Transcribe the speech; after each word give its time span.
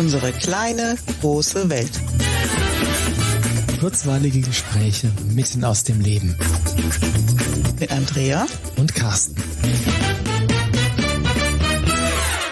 Unsere 0.00 0.32
kleine, 0.32 0.96
große 1.20 1.68
Welt. 1.68 1.90
Kurzweilige 3.80 4.40
Gespräche 4.40 5.12
mitten 5.34 5.62
aus 5.62 5.84
dem 5.84 6.00
Leben. 6.00 6.38
Mit 7.78 7.92
Andrea 7.92 8.46
und 8.76 8.94
Carsten. 8.94 9.36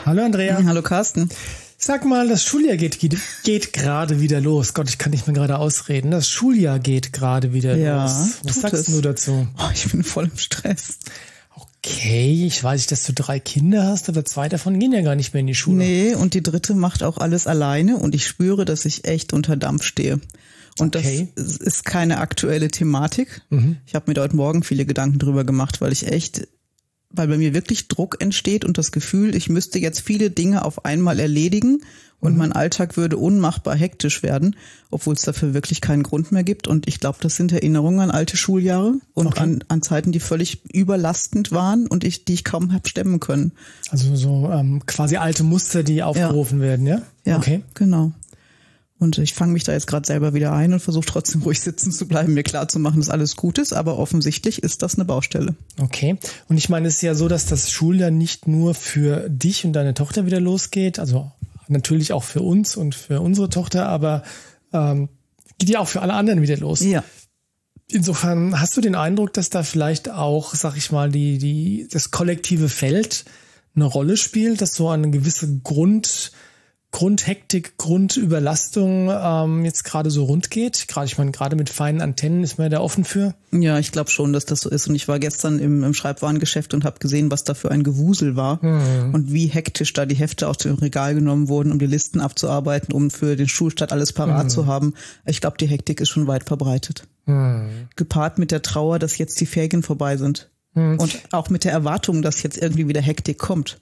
Hallo 0.05 0.27
Andrea. 0.27 0.63
Hallo 0.63 0.83
Carsten. 0.83 1.31
Sag 1.79 2.05
mal, 2.05 2.29
das 2.29 2.45
Schuljahr 2.45 2.77
geht, 2.77 2.99
geht, 2.99 3.17
geht 3.45 3.73
gerade 3.73 4.21
wieder 4.21 4.43
los. 4.43 4.75
Gott, 4.75 4.91
ich 4.91 4.99
kann 4.99 5.13
nicht 5.13 5.27
mehr 5.27 5.35
gerade 5.35 5.57
ausreden. 5.57 6.11
Das 6.11 6.29
Schuljahr 6.29 6.79
geht 6.79 7.15
gerade 7.15 7.55
wieder 7.55 7.79
ja, 7.79 8.03
los. 8.03 8.41
Was 8.43 8.61
sagst 8.61 8.75
es. 8.75 8.87
du 8.89 9.01
dazu? 9.01 9.49
Oh, 9.57 9.71
ich 9.73 9.91
bin 9.91 10.05
voll 10.05 10.25
im 10.27 10.37
Stress. 10.37 10.99
Okay, 11.85 12.45
ich 12.47 12.63
weiß 12.63 12.81
nicht, 12.81 12.93
dass 12.93 13.05
du 13.05 13.13
drei 13.13 13.39
Kinder 13.39 13.87
hast, 13.87 14.09
aber 14.09 14.25
zwei 14.25 14.49
davon 14.49 14.79
gehen 14.79 14.93
ja 14.93 15.01
gar 15.01 15.15
nicht 15.15 15.33
mehr 15.33 15.41
in 15.41 15.47
die 15.47 15.55
Schule. 15.55 15.79
Nee, 15.79 16.15
und 16.15 16.35
die 16.35 16.43
dritte 16.43 16.75
macht 16.75 17.03
auch 17.03 17.19
alles 17.19 17.47
alleine 17.47 17.97
und 17.97 18.15
ich 18.15 18.27
spüre, 18.27 18.65
dass 18.65 18.85
ich 18.85 19.05
echt 19.05 19.33
unter 19.33 19.57
Dampf 19.57 19.85
stehe. 19.85 20.21
Und 20.81 20.97
okay. 20.97 21.29
das 21.35 21.57
ist 21.57 21.85
keine 21.85 22.19
aktuelle 22.19 22.69
Thematik. 22.69 23.43
Mhm. 23.51 23.79
Ich 23.87 23.95
habe 23.95 24.13
mir 24.13 24.21
heute 24.21 24.37
Morgen 24.37 24.63
viele 24.63 24.87
Gedanken 24.87 25.19
drüber 25.19 25.45
gemacht, 25.45 25.81
weil 25.81 25.93
ich 25.93 26.07
echt 26.07 26.49
weil 27.11 27.29
bei 27.29 27.39
mir 27.39 27.55
wirklich 27.55 27.89
Druck 27.89 28.17
entsteht 28.21 28.65
und 28.65 28.79
das 28.79 28.93
Gefühl, 28.93 29.35
ich 29.35 29.49
müsste 29.49 29.79
jetzt 29.79 30.01
viele 30.01 30.31
Dinge 30.31 30.65
auf 30.65 30.85
einmal 30.85 31.19
erledigen 31.19 31.81
und 32.21 32.33
mhm. 32.33 32.39
mein 32.39 32.53
Alltag 32.53 32.97
würde 32.97 33.17
unmachbar 33.17 33.77
hektisch 33.77 34.23
werden, 34.23 34.57
obwohl 34.91 35.15
es 35.15 35.23
dafür 35.23 35.55
wirklich 35.55 35.81
keinen 35.81 36.03
Grund 36.03 36.33
mehr 36.33 36.43
gibt. 36.43 36.67
Und 36.67 36.89
ich 36.89 37.01
glaube, 37.01 37.19
das 37.21 37.37
sind 37.37 37.53
Erinnerungen 37.53 38.01
an 38.01 38.11
alte 38.11 38.37
Schuljahre 38.37 38.95
und 39.15 39.29
okay. 39.29 39.41
an, 39.41 39.65
an 39.69 39.83
Zeiten, 39.83 40.13
die 40.13 40.21
völlig 40.21 40.63
überlastend 40.73 41.53
waren 41.53 41.87
und 41.87 42.05
ich, 42.05 42.25
die 42.25 42.35
ich 42.35 42.45
kaum 42.45 42.73
habe 42.73 42.89
stemmen 42.89 43.21
können. 43.21 43.53
Also 43.91 44.17
so 44.17 44.51
ähm, 44.53 44.83
quasi 44.87 45.17
alte 45.17 45.45
Muster, 45.45 45.83
die 45.83 46.03
aufgerufen 46.03 46.59
ja. 46.59 46.65
werden, 46.65 46.87
ja? 46.87 47.03
Ja, 47.25 47.37
okay. 47.37 47.63
genau. 47.75 48.13
Und 49.01 49.19
ich 49.19 49.33
fange 49.33 49.53
mich 49.53 49.63
da 49.63 49.73
jetzt 49.73 49.87
gerade 49.87 50.07
selber 50.07 50.35
wieder 50.35 50.53
ein 50.53 50.73
und 50.73 50.81
versuche 50.81 51.07
trotzdem 51.07 51.43
ruhig 51.43 51.61
sitzen 51.61 51.93
zu 51.93 52.09
bleiben, 52.09 52.35
mir 52.35 52.43
klar 52.43 52.67
zu 52.67 52.81
machen, 52.81 52.99
dass 52.99 53.11
alles 53.11 53.37
gut 53.37 53.59
ist, 53.59 53.73
aber 53.73 53.97
offensichtlich 53.97 54.63
ist 54.63 54.83
das 54.83 54.97
eine 54.97 55.05
Baustelle. 55.05 55.55
Okay. 55.81 56.19
Und 56.49 56.57
ich 56.57 56.69
meine, 56.69 56.89
es 56.89 56.97
ist 56.97 57.03
ja 57.03 57.15
so, 57.15 57.29
dass 57.29 57.47
das 57.47 57.71
Schuljahr 57.71 58.11
nicht 58.11 58.49
nur 58.49 58.75
für 58.75 59.29
dich 59.29 59.65
und 59.65 59.73
deine 59.75 59.95
Tochter 59.95 60.27
wieder 60.27 60.41
losgeht, 60.41 60.99
also 60.99 61.31
natürlich 61.69 62.13
auch 62.13 62.25
für 62.25 62.43
uns 62.43 62.77
und 62.77 62.95
für 62.95 63.21
unsere 63.21 63.49
Tochter, 63.49 63.87
aber 63.87 64.25
ähm, 64.73 65.09
geht 65.59 65.71
ja 65.71 65.81
auch 65.81 65.89
für 65.89 66.03
alle 66.03 66.15
anderen 66.15 66.43
wieder 66.43 66.57
los. 66.57 66.81
Ja. 66.81 67.05
Insofern 67.87 68.61
hast 68.61 68.77
du 68.77 68.81
den 68.81 68.95
Eindruck, 68.95 69.33
dass 69.33 69.49
da 69.49 69.63
vielleicht 69.63 70.11
auch, 70.11 70.55
sag 70.55 70.77
ich 70.77 70.91
mal, 70.91 71.11
die, 71.11 71.39
die, 71.39 71.89
das 71.91 72.11
kollektive 72.11 72.69
Feld 72.69 73.25
eine 73.75 73.85
Rolle 73.87 74.17
spielt, 74.17 74.61
dass 74.61 74.75
so 74.75 74.89
eine 74.89 75.11
gewisse 75.11 75.61
Grund, 75.61 76.33
Grundhektik, 76.91 77.77
Grundüberlastung 77.77 79.11
ähm, 79.13 79.65
jetzt 79.65 79.85
gerade 79.85 80.11
so 80.11 80.25
rund 80.25 80.51
geht? 80.51 80.89
Gerade, 80.89 81.07
ich 81.07 81.19
meine, 81.19 81.33
gerade 81.33 81.55
mit 81.55 81.69
feinen 81.69 82.01
Antennen 82.01 82.43
ist 82.43 82.59
man 82.59 82.71
da 82.71 82.81
offen 82.81 83.05
für? 83.05 83.35
Ja, 83.53 83.79
ich 83.79 83.93
glaube 83.93 84.11
schon, 84.11 84.33
dass 84.33 84.47
das 84.47 84.61
so 84.61 84.71
ist. 84.71 84.89
Und 84.89 84.95
ich 84.95 85.07
war 85.07 85.19
gestern 85.19 85.59
im, 85.59 85.85
im 85.85 85.93
Schreibwarengeschäft 85.93 86.73
und 86.73 86.85
habe 86.85 86.99
gesehen, 86.99 87.31
was 87.31 87.45
da 87.45 87.53
für 87.53 87.71
ein 87.71 87.83
Gewusel 87.83 88.37
war 88.37 88.65
mhm. 88.65 89.13
und 89.13 89.33
wie 89.33 89.47
hektisch 89.47 89.93
da 89.93 90.07
die 90.07 90.15
Hefte 90.15 90.49
aus 90.49 90.57
dem 90.57 90.77
Regal 90.77 91.15
genommen 91.15 91.49
wurden, 91.49 91.73
um 91.73 91.79
die 91.79 91.87
Listen 91.87 92.21
abzuarbeiten, 92.21 92.95
um 92.95 93.11
für 93.11 93.37
den 93.37 93.49
Schulstart 93.49 93.93
alles 93.93 94.15
parat 94.15 94.45
mhm. 94.45 94.51
zu 94.51 94.67
haben. 94.67 94.95
Ich 95.27 95.43
glaube, 95.43 95.59
die 95.59 95.69
Hektik 95.69 96.01
ist 96.01 96.09
schon 96.09 96.27
weit 96.27 96.45
verbreitet. 96.45 97.07
Mhm. 97.27 97.89
Gepaart 97.97 98.39
mit 98.39 98.51
der 98.51 98.63
Trauer, 98.63 98.99
dass 98.99 99.19
jetzt 99.19 99.39
die 99.41 99.47
Ferien 99.47 99.83
vorbei 99.83 100.17
sind. 100.17 100.49
Mhm. 100.73 100.99
Und 100.99 101.19
auch 101.33 101.51
mit 101.51 101.65
der 101.65 101.73
Erwartung, 101.73 102.23
dass 102.23 102.43
jetzt 102.43 102.57
irgendwie 102.57 102.89
wieder 102.89 103.03
Hektik 103.03 103.39
kommt. 103.39 103.79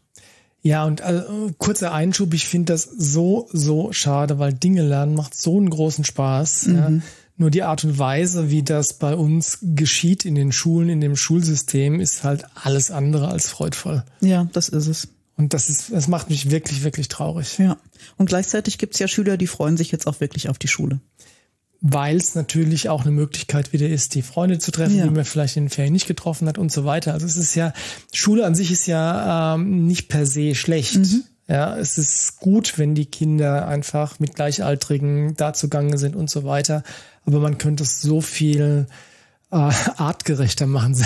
Ja, 0.67 0.85
und 0.85 1.01
äh, 1.01 1.23
kurzer 1.59 1.93
Einschub, 1.93 2.35
ich 2.35 2.49
finde 2.49 2.73
das 2.73 2.83
so, 2.83 3.49
so 3.53 3.93
schade, 3.93 4.41
weil 4.41 4.53
Dinge 4.53 4.83
lernen 4.83 5.15
macht 5.15 5.41
so 5.41 5.57
einen 5.59 5.71
großen 5.71 6.05
Spaß. 6.05 6.67
Mhm. 6.67 6.75
Ja. 6.75 6.93
Nur 7.37 7.51
die 7.51 7.63
Art 7.63 7.85
und 7.85 8.01
Weise, 8.01 8.51
wie 8.51 8.65
das 8.65 8.95
bei 8.95 9.15
uns 9.15 9.59
geschieht 9.63 10.25
in 10.25 10.35
den 10.35 10.51
Schulen, 10.51 10.89
in 10.89 11.01
dem 11.01 11.15
Schulsystem, 11.15 12.01
ist 12.01 12.25
halt 12.25 12.47
alles 12.55 12.91
andere 12.91 13.29
als 13.29 13.49
freudvoll. 13.49 14.03
Ja, 14.21 14.49
das 14.53 14.69
ist 14.69 14.89
es. 14.89 15.09
Und 15.37 15.55
das 15.55 15.69
ist, 15.69 15.93
das 15.93 16.09
macht 16.09 16.31
mich 16.31 16.51
wirklich, 16.51 16.83
wirklich 16.83 17.07
traurig. 17.07 17.59
Ja. 17.59 17.77
Und 18.17 18.27
gleichzeitig 18.27 18.79
gibt's 18.79 18.99
ja 18.99 19.07
Schüler, 19.07 19.37
die 19.37 19.47
freuen 19.47 19.77
sich 19.77 19.93
jetzt 19.93 20.09
auch 20.09 20.19
wirklich 20.19 20.49
auf 20.49 20.59
die 20.59 20.69
Schule 20.69 20.99
weil 21.81 22.17
es 22.17 22.35
natürlich 22.35 22.89
auch 22.89 23.03
eine 23.03 23.11
Möglichkeit 23.13 23.73
wieder 23.73 23.89
ist, 23.89 24.15
die 24.15 24.23
Freunde 24.23 24.59
zu 24.59 24.71
treffen, 24.71 24.97
ja. 24.97 25.05
die 25.05 25.11
man 25.11 25.25
vielleicht 25.25 25.57
in 25.57 25.65
den 25.65 25.71
Ferien 25.71 25.93
nicht 25.93 26.07
getroffen 26.07 26.49
hat 26.49 26.59
und 26.59 26.73
so 26.73 26.85
weiter. 26.85 27.13
Also 27.13 27.27
es 27.27 27.37
ist 27.37 27.55
ja, 27.55 27.73
Schule 28.13 28.45
an 28.45 28.55
sich 28.55 28.71
ist 28.71 28.87
ja 28.87 29.55
ähm, 29.55 29.87
nicht 29.87 30.09
per 30.09 30.27
se 30.27 30.55
schlecht. 30.55 30.97
Mhm. 30.97 31.25
Ja, 31.49 31.77
es 31.77 31.97
ist 31.97 32.41
gut, 32.41 32.77
wenn 32.77 32.95
die 32.95 33.07
Kinder 33.07 33.69
einfach 33.69 34.19
mit 34.19 34.35
Gleichaltrigen 34.35 35.37
da 35.37 35.53
zugange 35.53 35.97
sind 35.97 36.17
und 36.17 36.29
so 36.29 36.45
weiter. 36.45 36.83
Aber 37.25 37.39
man 37.39 37.59
könnte 37.59 37.85
es 37.85 38.01
so 38.01 38.21
viel 38.21 38.87
äh, 39.51 39.71
artgerechter 39.97 40.67
machen. 40.67 40.97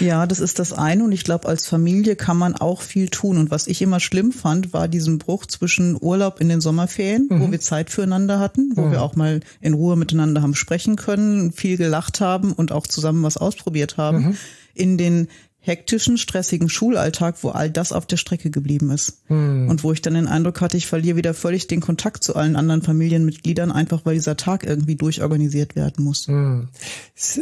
ja, 0.00 0.26
das 0.26 0.40
ist 0.40 0.58
das 0.58 0.72
eine 0.72 1.04
und 1.04 1.12
ich 1.12 1.24
glaube, 1.24 1.48
als 1.48 1.66
Familie 1.66 2.14
kann 2.16 2.36
man 2.36 2.54
auch 2.54 2.82
viel 2.82 3.08
tun. 3.08 3.38
Und 3.38 3.50
was 3.50 3.66
ich 3.66 3.80
immer 3.80 4.00
schlimm 4.00 4.32
fand, 4.32 4.72
war 4.72 4.88
diesen 4.88 5.18
Bruch 5.18 5.46
zwischen 5.46 5.96
Urlaub 6.00 6.40
in 6.40 6.48
den 6.48 6.60
Sommerferien, 6.60 7.28
mhm. 7.30 7.40
wo 7.40 7.50
wir 7.50 7.60
Zeit 7.60 7.90
füreinander 7.90 8.38
hatten, 8.38 8.72
wo 8.74 8.82
mhm. 8.82 8.92
wir 8.92 9.02
auch 9.02 9.16
mal 9.16 9.40
in 9.60 9.74
Ruhe 9.74 9.96
miteinander 9.96 10.42
haben 10.42 10.54
sprechen 10.54 10.96
können, 10.96 11.52
viel 11.52 11.76
gelacht 11.76 12.20
haben 12.20 12.52
und 12.52 12.72
auch 12.72 12.86
zusammen 12.86 13.22
was 13.22 13.36
ausprobiert 13.36 13.96
haben, 13.96 14.18
mhm. 14.18 14.36
in 14.74 14.98
den 14.98 15.28
hektischen, 15.60 16.16
stressigen 16.16 16.68
Schulalltag, 16.68 17.36
wo 17.42 17.50
all 17.50 17.70
das 17.70 17.92
auf 17.92 18.06
der 18.06 18.16
Strecke 18.16 18.50
geblieben 18.50 18.90
ist. 18.90 19.18
Hm. 19.26 19.68
Und 19.68 19.84
wo 19.84 19.92
ich 19.92 20.00
dann 20.00 20.14
den 20.14 20.26
Eindruck 20.26 20.60
hatte, 20.60 20.76
ich 20.76 20.86
verliere 20.86 21.16
wieder 21.16 21.34
völlig 21.34 21.66
den 21.66 21.80
Kontakt 21.80 22.24
zu 22.24 22.34
allen 22.34 22.56
anderen 22.56 22.82
Familienmitgliedern, 22.82 23.70
einfach 23.70 24.04
weil 24.04 24.14
dieser 24.14 24.36
Tag 24.36 24.64
irgendwie 24.64 24.96
durchorganisiert 24.96 25.76
werden 25.76 26.04
muss. 26.04 26.26
Hm. 26.26 26.68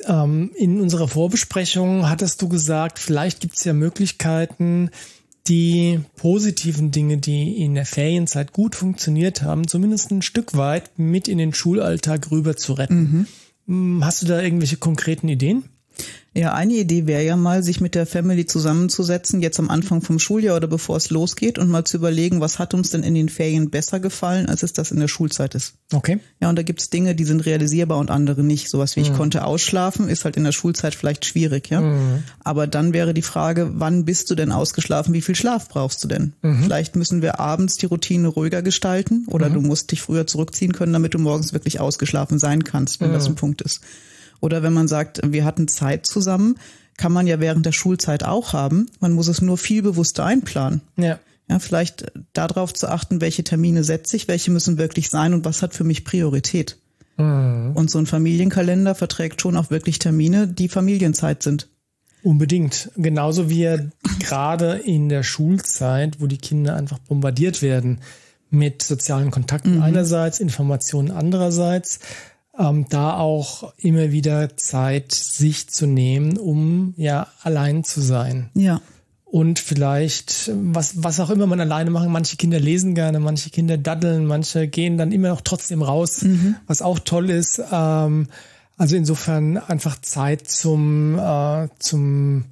Ähm, 0.06 0.50
in 0.56 0.80
unserer 0.80 1.08
Vorbesprechung 1.08 2.08
hattest 2.08 2.42
du 2.42 2.48
gesagt, 2.48 2.98
vielleicht 2.98 3.40
gibt 3.40 3.54
es 3.54 3.64
ja 3.64 3.72
Möglichkeiten, 3.72 4.90
die 5.46 6.00
positiven 6.16 6.90
Dinge, 6.90 7.18
die 7.18 7.62
in 7.62 7.74
der 7.74 7.86
Ferienzeit 7.86 8.52
gut 8.52 8.74
funktioniert 8.74 9.42
haben, 9.42 9.66
zumindest 9.66 10.10
ein 10.10 10.22
Stück 10.22 10.56
weit 10.56 10.98
mit 10.98 11.28
in 11.28 11.38
den 11.38 11.54
Schulalltag 11.54 12.30
rüber 12.30 12.56
zu 12.56 12.74
retten. 12.74 13.00
Mhm. 13.00 13.26
Hm, 13.66 14.04
hast 14.04 14.22
du 14.22 14.26
da 14.26 14.42
irgendwelche 14.42 14.76
konkreten 14.76 15.28
Ideen? 15.28 15.64
Ja, 16.38 16.52
eine 16.52 16.74
Idee 16.74 17.06
wäre 17.06 17.24
ja 17.24 17.36
mal, 17.36 17.64
sich 17.64 17.80
mit 17.80 17.96
der 17.96 18.06
Family 18.06 18.46
zusammenzusetzen, 18.46 19.40
jetzt 19.40 19.58
am 19.58 19.70
Anfang 19.70 20.02
vom 20.02 20.20
Schuljahr 20.20 20.56
oder 20.56 20.68
bevor 20.68 20.96
es 20.96 21.10
losgeht 21.10 21.58
und 21.58 21.68
mal 21.68 21.84
zu 21.84 21.96
überlegen, 21.96 22.40
was 22.40 22.60
hat 22.60 22.74
uns 22.74 22.90
denn 22.90 23.02
in 23.02 23.14
den 23.14 23.28
Ferien 23.28 23.70
besser 23.70 23.98
gefallen, 23.98 24.46
als 24.46 24.62
es 24.62 24.72
das 24.72 24.92
in 24.92 25.00
der 25.00 25.08
Schulzeit 25.08 25.56
ist. 25.56 25.74
Okay. 25.92 26.20
Ja, 26.40 26.48
und 26.48 26.56
da 26.56 26.62
gibt's 26.62 26.90
Dinge, 26.90 27.16
die 27.16 27.24
sind 27.24 27.44
realisierbar 27.44 27.98
und 27.98 28.12
andere 28.12 28.44
nicht. 28.44 28.68
Sowas 28.68 28.94
wie 28.94 29.00
mhm. 29.00 29.06
ich 29.06 29.14
konnte 29.14 29.44
ausschlafen, 29.44 30.08
ist 30.08 30.24
halt 30.24 30.36
in 30.36 30.44
der 30.44 30.52
Schulzeit 30.52 30.94
vielleicht 30.94 31.24
schwierig, 31.24 31.70
ja. 31.70 31.80
Mhm. 31.80 32.22
Aber 32.44 32.68
dann 32.68 32.92
wäre 32.92 33.14
die 33.14 33.22
Frage, 33.22 33.72
wann 33.74 34.04
bist 34.04 34.30
du 34.30 34.36
denn 34.36 34.52
ausgeschlafen? 34.52 35.14
Wie 35.14 35.22
viel 35.22 35.34
Schlaf 35.34 35.68
brauchst 35.68 36.04
du 36.04 36.08
denn? 36.08 36.34
Mhm. 36.42 36.62
Vielleicht 36.62 36.94
müssen 36.94 37.20
wir 37.20 37.40
abends 37.40 37.78
die 37.78 37.86
Routine 37.86 38.28
ruhiger 38.28 38.62
gestalten 38.62 39.24
oder 39.26 39.48
mhm. 39.48 39.54
du 39.54 39.60
musst 39.62 39.90
dich 39.90 40.02
früher 40.02 40.26
zurückziehen 40.26 40.72
können, 40.72 40.92
damit 40.92 41.14
du 41.14 41.18
morgens 41.18 41.52
wirklich 41.52 41.80
ausgeschlafen 41.80 42.38
sein 42.38 42.62
kannst, 42.62 43.00
wenn 43.00 43.12
das 43.12 43.24
mhm. 43.24 43.32
ein 43.32 43.36
Punkt 43.36 43.62
ist. 43.62 43.80
Oder 44.40 44.62
wenn 44.62 44.72
man 44.72 44.88
sagt, 44.88 45.20
wir 45.24 45.44
hatten 45.44 45.68
Zeit 45.68 46.06
zusammen, 46.06 46.56
kann 46.96 47.12
man 47.12 47.26
ja 47.26 47.40
während 47.40 47.64
der 47.64 47.72
Schulzeit 47.72 48.24
auch 48.24 48.52
haben. 48.52 48.90
Man 49.00 49.12
muss 49.12 49.28
es 49.28 49.40
nur 49.40 49.56
viel 49.56 49.82
bewusster 49.82 50.24
einplanen. 50.24 50.82
Ja. 50.96 51.18
Ja, 51.50 51.58
vielleicht 51.60 52.12
darauf 52.34 52.74
zu 52.74 52.88
achten, 52.88 53.22
welche 53.22 53.42
Termine 53.42 53.82
setze 53.82 54.16
ich, 54.16 54.28
welche 54.28 54.50
müssen 54.50 54.76
wirklich 54.76 55.08
sein 55.08 55.32
und 55.32 55.46
was 55.46 55.62
hat 55.62 55.72
für 55.72 55.84
mich 55.84 56.04
Priorität. 56.04 56.76
Mhm. 57.16 57.72
Und 57.74 57.90
so 57.90 57.98
ein 57.98 58.06
Familienkalender 58.06 58.94
verträgt 58.94 59.40
schon 59.40 59.56
auch 59.56 59.70
wirklich 59.70 59.98
Termine, 59.98 60.46
die 60.46 60.68
Familienzeit 60.68 61.42
sind. 61.42 61.68
Unbedingt. 62.22 62.90
Genauso 62.96 63.48
wie 63.48 63.62
er 63.62 63.90
gerade 64.18 64.74
in 64.74 65.08
der 65.08 65.22
Schulzeit, 65.22 66.20
wo 66.20 66.26
die 66.26 66.36
Kinder 66.36 66.76
einfach 66.76 66.98
bombardiert 66.98 67.62
werden 67.62 68.00
mit 68.50 68.82
sozialen 68.82 69.30
Kontakten 69.30 69.76
mhm. 69.76 69.82
einerseits, 69.82 70.40
Informationen 70.40 71.10
andererseits, 71.10 72.00
ähm, 72.58 72.86
da 72.88 73.16
auch 73.16 73.72
immer 73.76 74.12
wieder 74.12 74.56
Zeit 74.56 75.12
sich 75.12 75.68
zu 75.68 75.86
nehmen, 75.86 76.36
um 76.36 76.94
ja 76.96 77.28
allein 77.42 77.84
zu 77.84 78.00
sein. 78.00 78.50
Ja. 78.54 78.80
Und 79.24 79.58
vielleicht, 79.58 80.50
was, 80.54 81.02
was 81.02 81.20
auch 81.20 81.28
immer 81.28 81.46
man 81.46 81.60
alleine 81.60 81.90
machen. 81.90 82.10
Manche 82.10 82.36
Kinder 82.36 82.58
lesen 82.58 82.94
gerne, 82.94 83.20
manche 83.20 83.50
Kinder 83.50 83.76
daddeln, 83.76 84.24
manche 84.24 84.68
gehen 84.68 84.96
dann 84.96 85.12
immer 85.12 85.28
noch 85.28 85.42
trotzdem 85.42 85.82
raus, 85.82 86.22
mhm. 86.22 86.56
was 86.66 86.80
auch 86.80 86.98
toll 86.98 87.28
ist. 87.28 87.62
Ähm, 87.70 88.28
also 88.78 88.96
insofern 88.96 89.58
einfach 89.58 90.00
Zeit 90.00 90.48
zum, 90.48 91.18
äh, 91.18 91.68
zum 91.78 92.46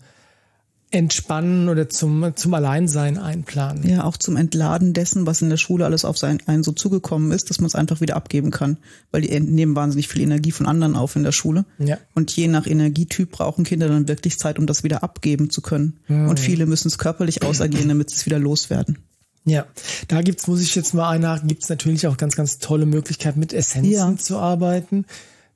Entspannen 0.92 1.68
oder 1.68 1.88
zum, 1.88 2.32
zum 2.36 2.54
Alleinsein 2.54 3.18
einplanen. 3.18 3.88
Ja, 3.88 4.04
auch 4.04 4.16
zum 4.16 4.36
Entladen 4.36 4.92
dessen, 4.92 5.26
was 5.26 5.42
in 5.42 5.50
der 5.50 5.56
Schule 5.56 5.84
alles 5.84 6.04
auf 6.04 6.16
sein, 6.16 6.38
einen 6.46 6.62
so 6.62 6.70
zugekommen 6.70 7.32
ist, 7.32 7.50
dass 7.50 7.58
man 7.58 7.66
es 7.66 7.74
einfach 7.74 8.00
wieder 8.00 8.14
abgeben 8.14 8.50
kann. 8.52 8.78
Weil 9.10 9.22
die 9.22 9.40
nehmen 9.40 9.74
wahnsinnig 9.74 10.06
viel 10.06 10.22
Energie 10.22 10.52
von 10.52 10.66
anderen 10.66 10.94
auf 10.94 11.16
in 11.16 11.24
der 11.24 11.32
Schule. 11.32 11.64
Ja. 11.78 11.98
Und 12.14 12.34
je 12.36 12.46
nach 12.46 12.66
Energietyp 12.66 13.32
brauchen 13.32 13.64
Kinder 13.64 13.88
dann 13.88 14.06
wirklich 14.06 14.38
Zeit, 14.38 14.58
um 14.58 14.66
das 14.66 14.84
wieder 14.84 15.02
abgeben 15.02 15.50
zu 15.50 15.60
können. 15.60 15.98
Mhm. 16.06 16.28
Und 16.28 16.38
viele 16.38 16.66
müssen 16.66 16.88
es 16.88 16.98
körperlich 16.98 17.42
ausagieren, 17.42 17.88
damit 17.88 18.10
sie 18.10 18.16
es 18.16 18.26
wieder 18.26 18.38
loswerden. 18.38 18.98
Ja, 19.44 19.66
da 20.08 20.22
gibt's, 20.22 20.48
muss 20.48 20.60
ich 20.60 20.74
jetzt 20.74 20.92
mal 20.92 21.08
einhaken, 21.08 21.48
gibt's 21.48 21.68
natürlich 21.68 22.06
auch 22.08 22.16
ganz, 22.16 22.34
ganz 22.34 22.58
tolle 22.58 22.84
Möglichkeiten, 22.84 23.38
mit 23.38 23.52
Essenzen 23.52 23.92
ja. 23.92 24.16
zu 24.16 24.38
arbeiten. 24.38 25.04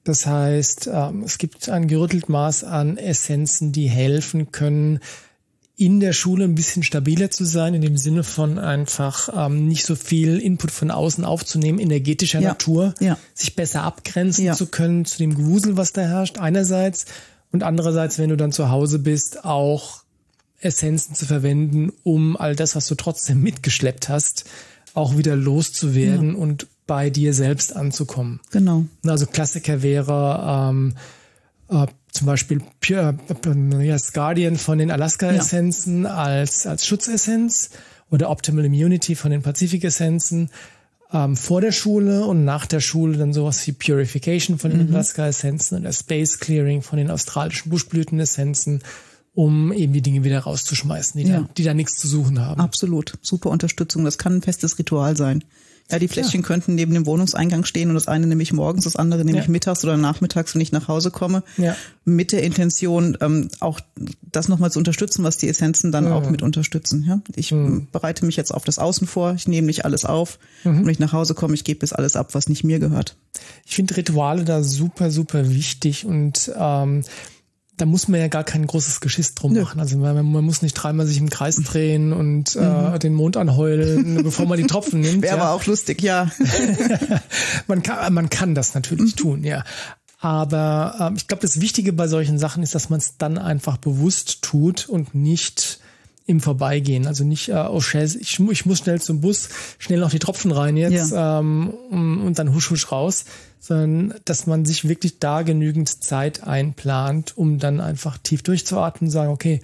Das 0.05 0.27
heißt, 0.27 0.89
ähm, 0.93 1.23
es 1.25 1.39
gibt 1.39 1.69
ein 1.69 1.87
gerüttelt 1.89 2.29
Maß 2.29 2.65
an 2.65 2.97
Essenzen, 2.97 3.73
die 3.73 3.89
helfen 3.89 4.51
können, 4.51 5.01
in 5.81 5.99
der 5.99 6.13
Schule 6.13 6.45
ein 6.45 6.55
bisschen 6.55 6.83
stabiler 6.83 7.31
zu 7.31 7.47
sein, 7.47 7.73
in 7.73 7.81
dem 7.81 7.97
Sinne 7.97 8.23
von 8.23 8.59
einfach 8.59 9.31
ähm, 9.35 9.67
nicht 9.67 9.87
so 9.87 9.95
viel 9.95 10.39
Input 10.39 10.71
von 10.71 10.91
außen 10.91 11.25
aufzunehmen, 11.25 11.79
energetischer 11.79 12.41
ja. 12.41 12.51
Natur, 12.51 12.95
ja. 13.01 13.17
sich 13.33 13.57
besser 13.57 13.83
abgrenzen 13.83 14.45
ja. 14.45 14.55
zu 14.55 14.67
können 14.67 15.07
zu 15.07 15.17
dem 15.17 15.35
Gewusel, 15.35 15.79
was 15.79 15.95
da 15.95 16.03
herrscht, 16.03 16.37
einerseits. 16.37 17.07
Und 17.51 17.63
andererseits, 17.63 18.19
wenn 18.19 18.29
du 18.29 18.37
dann 18.37 18.53
zu 18.53 18.69
Hause 18.69 18.99
bist, 18.99 19.47
auch 19.47 20.03
Essenzen 20.61 21.15
zu 21.15 21.25
verwenden, 21.25 21.93
um 22.03 22.37
all 22.37 22.55
das, 22.55 22.77
was 22.77 22.87
du 22.87 22.95
trotzdem 22.95 23.41
mitgeschleppt 23.43 24.11
hast, 24.11 24.45
auch 24.93 25.17
wieder 25.17 25.35
loszuwerden 25.35 26.35
und 26.35 26.67
bei 26.91 27.09
dir 27.09 27.35
selbst 27.35 27.77
anzukommen. 27.77 28.41
Genau. 28.51 28.85
Also 29.07 29.27
Klassiker 29.27 29.81
wäre 29.81 30.71
ähm, 30.71 30.95
äh, 31.69 31.87
zum 32.11 32.27
Beispiel 32.27 32.63
Pure, 32.81 33.17
äh, 33.29 33.99
Guardian 34.13 34.57
von 34.57 34.79
den 34.79 34.91
Alaska-Essenzen 34.91 36.03
ja. 36.03 36.17
als, 36.17 36.67
als 36.67 36.85
Schutzessenz 36.85 37.71
oder 38.11 38.29
Optimal 38.29 38.65
Immunity 38.65 39.15
von 39.15 39.31
den 39.31 39.43
Pazifik-Essenzen 39.43 40.51
ähm, 41.13 41.37
vor 41.37 41.61
der 41.61 41.71
Schule 41.71 42.25
und 42.25 42.45
nach 42.45 42.67
der 42.67 42.81
Schule 42.81 43.17
dann 43.17 43.33
sowas 43.33 43.65
wie 43.69 43.73
Purification 43.73 44.59
von 44.59 44.73
den 44.73 44.89
mhm. 44.89 44.93
Alaska-Essenzen 44.93 45.79
oder 45.79 45.93
Space 45.93 46.41
Clearing 46.41 46.83
von 46.83 46.99
den 46.99 47.09
australischen 47.09 47.71
Buschblüten-Essenzen, 47.71 48.83
um 49.33 49.73
eben 49.73 49.93
die 49.93 50.03
Dinge 50.03 50.25
wieder 50.25 50.41
rauszuschmeißen, 50.41 51.23
die, 51.23 51.31
ja. 51.31 51.43
da, 51.43 51.49
die 51.57 51.63
da 51.63 51.73
nichts 51.73 51.99
zu 51.99 52.09
suchen 52.09 52.41
haben. 52.41 52.61
Absolut. 52.61 53.17
Super 53.23 53.51
Unterstützung. 53.51 54.05
Das 54.05 54.19
kann 54.19 54.39
ein 54.39 54.43
festes 54.43 54.77
Ritual 54.77 55.17
sein. 55.17 55.45
Ja, 55.91 55.99
die 55.99 56.09
Fläschchen 56.09 56.43
ja. 56.43 56.47
könnten 56.47 56.75
neben 56.75 56.95
dem 56.95 57.07
Wohnungseingang 57.07 57.65
stehen 57.65 57.89
und 57.89 57.95
das 57.95 58.09
eine 58.09 58.27
nehme 58.27 58.43
ich 58.43 58.53
morgens, 58.53 58.85
das 58.85 58.97
andere 58.97 59.25
nehme 59.25 59.39
ja. 59.39 59.43
ich 59.43 59.49
mittags 59.49 59.85
oder 59.85 59.97
nachmittags, 59.97 60.55
wenn 60.55 60.61
ich 60.61 60.73
nach 60.73 60.89
Hause 60.89 61.11
komme. 61.11 61.43
Ja. 61.57 61.77
Mit 62.05 62.33
der 62.33 62.43
Intention, 62.43 63.17
ähm, 63.21 63.49
auch 63.61 63.81
das 64.31 64.49
nochmal 64.49 64.71
zu 64.71 64.79
unterstützen, 64.79 65.25
was 65.25 65.37
die 65.37 65.49
Essenzen 65.49 65.93
dann 65.93 66.07
mhm. 66.07 66.13
auch 66.13 66.31
mit 66.31 66.43
unterstützen. 66.43 67.05
Ja? 67.07 67.21
Ich 67.35 67.53
mhm. 67.53 67.89
bereite 67.93 68.25
mich 68.25 68.37
jetzt 68.37 68.53
auf 68.53 68.65
das 68.65 68.79
Außen 68.79 69.07
vor, 69.07 69.35
ich 69.35 69.49
nehme 69.49 69.67
nicht 69.67 69.85
alles 69.85 70.05
auf. 70.05 70.39
Mhm. 70.65 70.85
Wenn 70.85 70.93
ich 70.93 70.99
nach 70.99 71.13
Hause 71.13 71.35
komme, 71.35 71.55
ich 71.55 71.65
gebe 71.65 71.81
bis 71.81 71.93
alles 71.93 72.17
ab, 72.17 72.35
was 72.35 72.49
nicht 72.49 72.65
mir 72.65 72.79
gehört. 72.79 73.17
Ich 73.65 73.75
finde 73.75 73.97
Rituale 73.97 74.45
da 74.45 74.63
super, 74.63 75.11
super 75.11 75.51
wichtig 75.51 76.07
und 76.07 76.53
ähm, 76.57 77.05
da 77.81 77.87
muss 77.87 78.09
man 78.09 78.21
ja 78.21 78.29
gar 78.29 78.45
kein 78.45 78.67
großes 78.67 79.01
Geschiss 79.01 79.35
drum 79.35 79.53
Nö. 79.53 79.63
machen. 79.63 79.81
Also 79.81 79.97
man, 79.97 80.15
man, 80.31 80.45
muss 80.45 80.61
nicht 80.61 80.75
dreimal 80.75 81.07
sich 81.07 81.19
im 81.19 81.31
Kreis 81.31 81.57
drehen 81.57 82.13
und 82.13 82.55
äh, 82.57 82.61
mhm. 82.61 82.95
äh, 82.95 82.99
den 82.99 83.15
Mond 83.15 83.37
anheulen, 83.37 84.23
bevor 84.23 84.47
man 84.47 84.59
die 84.59 84.67
Tropfen 84.67 85.01
nimmt. 85.01 85.23
Wäre 85.23 85.37
ja. 85.37 85.43
aber 85.43 85.53
auch 85.53 85.65
lustig, 85.67 86.03
ja. 86.03 86.31
man, 87.67 87.83
kann, 87.83 88.13
man 88.13 88.29
kann 88.29 88.55
das 88.55 88.75
natürlich 88.75 89.17
mhm. 89.17 89.17
tun, 89.17 89.45
ja. 89.45 89.65
Aber 90.21 90.97
ähm, 91.01 91.15
ich 91.17 91.27
glaube, 91.27 91.41
das 91.41 91.61
Wichtige 91.61 91.95
bei 91.95 92.07
solchen 92.07 92.39
Sachen 92.39 92.63
ist, 92.63 92.75
dass 92.75 92.91
man 92.91 92.99
es 92.99 93.17
dann 93.17 93.39
einfach 93.39 93.79
bewusst 93.79 94.43
tut 94.43 94.87
und 94.87 95.15
nicht 95.15 95.81
im 96.27 96.41
Vorbeigehen. 96.41 97.07
Also 97.07 97.25
nicht, 97.25 97.49
äh, 97.49 97.67
oh 97.69 97.81
scheiße, 97.81 98.19
ich, 98.19 98.39
ich 98.39 98.67
muss 98.67 98.79
schnell 98.79 99.01
zum 99.01 99.23
Bus, 99.23 99.49
schnell 99.79 100.01
noch 100.01 100.11
die 100.11 100.19
Tropfen 100.19 100.53
rein 100.53 100.77
jetzt 100.77 101.13
ja. 101.13 101.41
ähm, 101.41 101.71
und 101.91 102.39
dann 102.39 102.55
husch 102.55 102.71
husch 102.71 102.93
raus, 102.93 103.25
sondern 103.61 104.15
dass 104.25 104.47
man 104.47 104.65
sich 104.65 104.89
wirklich 104.89 105.21
da 105.21 105.43
genügend 105.43 106.03
Zeit 106.03 106.43
einplant, 106.43 107.37
um 107.37 107.59
dann 107.59 107.81
einfach 107.81 108.19
tief 108.19 108.43
durchzuatmen 108.43 109.09
und 109.09 109.13
sagen, 109.13 109.31
okay, 109.31 109.61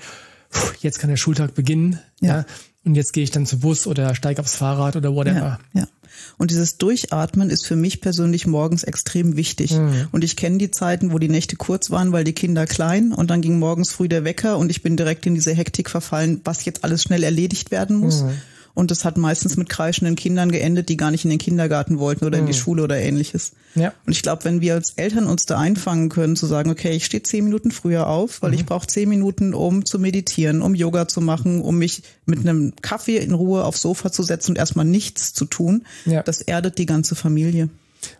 jetzt 0.80 1.00
kann 1.00 1.10
der 1.10 1.16
Schultag 1.16 1.54
beginnen, 1.54 1.98
ja, 2.20 2.38
ja 2.38 2.46
und 2.86 2.94
jetzt 2.94 3.12
gehe 3.12 3.24
ich 3.24 3.32
dann 3.32 3.46
zum 3.46 3.58
Bus 3.58 3.88
oder 3.88 4.14
steige 4.14 4.40
aufs 4.40 4.54
Fahrrad 4.54 4.94
oder 4.94 5.12
whatever. 5.12 5.58
Ja, 5.74 5.80
ja. 5.80 5.88
Und 6.38 6.52
dieses 6.52 6.78
Durchatmen 6.78 7.50
ist 7.50 7.66
für 7.66 7.74
mich 7.74 8.00
persönlich 8.00 8.46
morgens 8.46 8.84
extrem 8.84 9.36
wichtig. 9.36 9.72
Mhm. 9.72 10.06
Und 10.12 10.22
ich 10.22 10.36
kenne 10.36 10.58
die 10.58 10.70
Zeiten, 10.70 11.12
wo 11.12 11.18
die 11.18 11.28
Nächte 11.28 11.56
kurz 11.56 11.90
waren, 11.90 12.12
weil 12.12 12.22
die 12.22 12.32
Kinder 12.32 12.64
klein 12.64 13.12
und 13.12 13.30
dann 13.30 13.40
ging 13.40 13.58
morgens 13.58 13.90
früh 13.90 14.08
der 14.08 14.24
Wecker 14.24 14.56
und 14.56 14.70
ich 14.70 14.82
bin 14.82 14.96
direkt 14.96 15.26
in 15.26 15.34
diese 15.34 15.52
Hektik 15.52 15.90
verfallen, 15.90 16.40
was 16.44 16.64
jetzt 16.64 16.84
alles 16.84 17.02
schnell 17.02 17.24
erledigt 17.24 17.72
werden 17.72 17.96
muss. 17.96 18.22
Mhm. 18.22 18.30
Und 18.76 18.90
das 18.90 19.06
hat 19.06 19.16
meistens 19.16 19.56
mit 19.56 19.70
kreischenden 19.70 20.16
Kindern 20.16 20.52
geendet, 20.52 20.90
die 20.90 20.98
gar 20.98 21.10
nicht 21.10 21.24
in 21.24 21.30
den 21.30 21.38
Kindergarten 21.38 21.98
wollten 21.98 22.26
oder 22.26 22.36
in 22.36 22.44
die 22.44 22.52
mhm. 22.52 22.58
Schule 22.58 22.82
oder 22.82 22.98
ähnliches. 22.98 23.52
Ja. 23.74 23.94
Und 24.04 24.12
ich 24.12 24.20
glaube, 24.20 24.44
wenn 24.44 24.60
wir 24.60 24.74
als 24.74 24.90
Eltern 24.96 25.24
uns 25.24 25.46
da 25.46 25.58
einfangen 25.58 26.10
können, 26.10 26.36
zu 26.36 26.44
sagen, 26.44 26.68
okay, 26.68 26.90
ich 26.90 27.06
stehe 27.06 27.22
zehn 27.22 27.44
Minuten 27.44 27.70
früher 27.70 28.06
auf, 28.06 28.42
weil 28.42 28.50
mhm. 28.50 28.58
ich 28.58 28.66
brauche 28.66 28.86
zehn 28.86 29.08
Minuten, 29.08 29.54
um 29.54 29.86
zu 29.86 29.98
meditieren, 29.98 30.60
um 30.60 30.74
Yoga 30.74 31.08
zu 31.08 31.22
machen, 31.22 31.62
um 31.62 31.78
mich 31.78 32.02
mit 32.26 32.40
einem 32.40 32.74
Kaffee 32.82 33.16
in 33.16 33.32
Ruhe 33.32 33.64
aufs 33.64 33.80
Sofa 33.80 34.12
zu 34.12 34.22
setzen 34.22 34.50
und 34.50 34.58
erstmal 34.58 34.84
nichts 34.84 35.32
zu 35.32 35.46
tun, 35.46 35.86
ja. 36.04 36.22
das 36.22 36.42
erdet 36.42 36.76
die 36.76 36.84
ganze 36.84 37.14
Familie. 37.14 37.70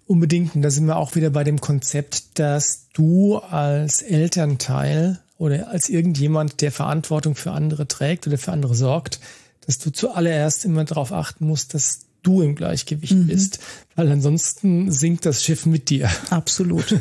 Unbedingt. 0.06 0.56
Und 0.56 0.62
da 0.62 0.70
sind 0.70 0.86
wir 0.86 0.96
auch 0.96 1.16
wieder 1.16 1.28
bei 1.28 1.44
dem 1.44 1.60
Konzept, 1.60 2.38
dass 2.38 2.86
du 2.94 3.36
als 3.36 4.00
Elternteil 4.00 5.20
oder 5.36 5.68
als 5.68 5.90
irgendjemand, 5.90 6.62
der 6.62 6.72
Verantwortung 6.72 7.34
für 7.34 7.52
andere 7.52 7.86
trägt 7.86 8.26
oder 8.26 8.38
für 8.38 8.52
andere 8.52 8.74
sorgt, 8.74 9.20
dass 9.66 9.78
du 9.78 9.90
zuallererst 9.90 10.64
immer 10.64 10.84
darauf 10.84 11.12
achten 11.12 11.46
musst, 11.46 11.74
dass 11.74 12.00
du 12.22 12.42
im 12.42 12.54
Gleichgewicht 12.54 13.14
mhm. 13.14 13.26
bist, 13.26 13.60
weil 13.94 14.10
ansonsten 14.10 14.90
sinkt 14.90 15.26
das 15.26 15.44
Schiff 15.44 15.66
mit 15.66 15.90
dir. 15.90 16.10
Absolut. 16.30 17.00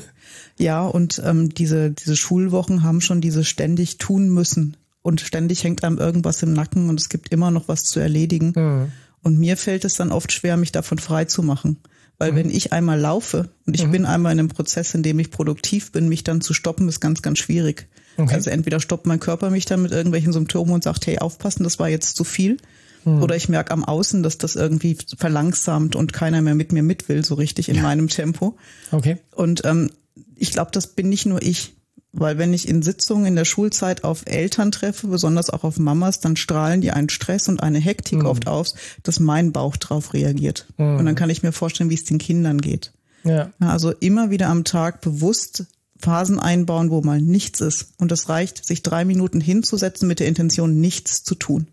Ja, 0.58 0.86
und 0.86 1.22
ähm, 1.24 1.50
diese, 1.54 1.92
diese 1.92 2.16
Schulwochen 2.16 2.84
haben 2.84 3.02
schon 3.02 3.22
diese 3.22 3.44
ständig 3.44 3.98
tun 3.98 4.30
müssen. 4.30 4.78
Und 5.02 5.22
ständig 5.22 5.64
hängt 5.64 5.84
einem 5.84 5.98
irgendwas 5.98 6.42
im 6.44 6.54
Nacken 6.54 6.90
und 6.90 7.00
es 7.00 7.10
gibt 7.10 7.32
immer 7.32 7.52
noch 7.52 7.68
was 7.68 7.84
zu 7.84 8.00
erledigen. 8.00 8.54
Mhm. 8.56 8.92
Und 9.22 9.38
mir 9.38 9.58
fällt 9.58 9.86
es 9.86 9.96
dann 9.96 10.12
oft 10.12 10.32
schwer, 10.32 10.58
mich 10.58 10.72
davon 10.72 10.98
frei 10.98 11.26
zu 11.26 11.44
machen. 11.44 11.78
Weil 12.18 12.32
mhm. 12.32 12.36
wenn 12.38 12.50
ich 12.50 12.72
einmal 12.72 13.00
laufe 13.00 13.50
und 13.66 13.76
ich 13.76 13.86
mhm. 13.86 13.92
bin 13.92 14.06
einmal 14.06 14.32
in 14.32 14.40
einem 14.40 14.48
Prozess, 14.48 14.96
in 14.96 15.04
dem 15.04 15.20
ich 15.20 15.32
produktiv 15.32 15.92
bin, 15.92 16.08
mich 16.10 16.24
dann 16.24 16.42
zu 16.42 16.54
stoppen, 16.54 16.88
ist 16.88 17.02
ganz, 17.02 17.22
ganz 17.22 17.40
schwierig. 17.40 17.88
Okay. 18.18 18.34
Also 18.34 18.50
entweder 18.50 18.80
stoppt 18.80 19.06
mein 19.06 19.20
Körper 19.20 19.50
mich 19.50 19.66
dann 19.66 19.82
mit 19.82 19.92
irgendwelchen 19.92 20.34
Symptomen 20.34 20.74
und 20.74 20.84
sagt, 20.84 21.06
hey, 21.08 21.20
aufpassen, 21.20 21.64
das 21.64 21.80
war 21.80 21.90
jetzt 21.90 22.16
zu 22.16 22.24
viel. 22.24 22.58
Mhm. 23.04 23.22
Oder 23.22 23.36
ich 23.36 23.50
merke 23.50 23.72
am 23.72 23.84
Außen, 23.84 24.24
dass 24.24 24.38
das 24.38 24.56
irgendwie 24.56 24.98
verlangsamt 25.18 25.96
und 25.96 26.14
keiner 26.14 26.42
mehr 26.42 26.56
mit 26.56 26.72
mir 26.72 26.84
mit 26.84 27.08
will, 27.08 27.24
so 27.24 27.36
richtig 27.36 27.70
in 27.70 27.76
ja. 27.76 27.84
meinem 27.84 28.08
Tempo. 28.08 28.58
Okay. 28.92 29.18
Und 29.34 29.64
ähm, 29.66 29.92
ich 30.36 30.52
glaube, 30.52 30.72
das 30.72 30.88
bin 30.88 31.10
nicht 31.10 31.26
nur 31.26 31.42
ich. 31.42 31.74
Weil 32.18 32.38
wenn 32.38 32.54
ich 32.54 32.70
in 32.70 32.82
Sitzungen 32.82 33.26
in 33.26 33.36
der 33.36 33.44
Schulzeit 33.44 34.06
auf 34.06 34.24
Eltern 34.26 34.72
treffe, 34.72 35.08
besonders 35.08 35.50
auch 35.50 35.66
auf 35.66 35.78
Mamas, 35.78 36.22
dann 36.22 36.38
strahlen 36.38 36.80
die 36.80 36.92
einen 36.92 37.10
Stress 37.10 37.50
und 37.50 37.62
eine 37.62 37.80
Hektik 37.80 38.20
mhm. 38.20 38.26
oft 38.26 38.48
aus, 38.48 38.76
dass 39.04 39.20
mein 39.20 39.52
Bauch 39.52 39.76
drauf 39.76 40.14
reagiert. 40.14 40.66
Mhm. 40.78 40.96
Und 40.96 41.06
dann 41.06 41.16
kann 41.16 41.30
ich 41.30 41.44
mir 41.44 41.52
vorstellen, 41.52 41.90
wie 41.90 41.96
es 41.96 42.06
den 42.06 42.18
Kindern 42.18 42.62
geht. 42.62 42.94
Ja. 43.26 43.52
Also 43.60 43.92
immer 43.92 44.30
wieder 44.30 44.48
am 44.48 44.64
Tag 44.64 45.02
bewusst 45.02 45.66
Phasen 46.00 46.40
einbauen, 46.40 46.90
wo 46.90 47.02
mal 47.02 47.22
nichts 47.22 47.62
ist. 47.62 47.94
Und 47.98 48.12
es 48.12 48.30
reicht, 48.30 48.66
sich 48.66 48.84
drei 48.84 49.06
Minuten 49.06 49.42
hinzusetzen 49.42 50.08
mit 50.08 50.20
der 50.20 50.28
Intention, 50.28 50.80
nichts 50.80 51.24
zu 51.24 51.36
tun. 51.36 51.68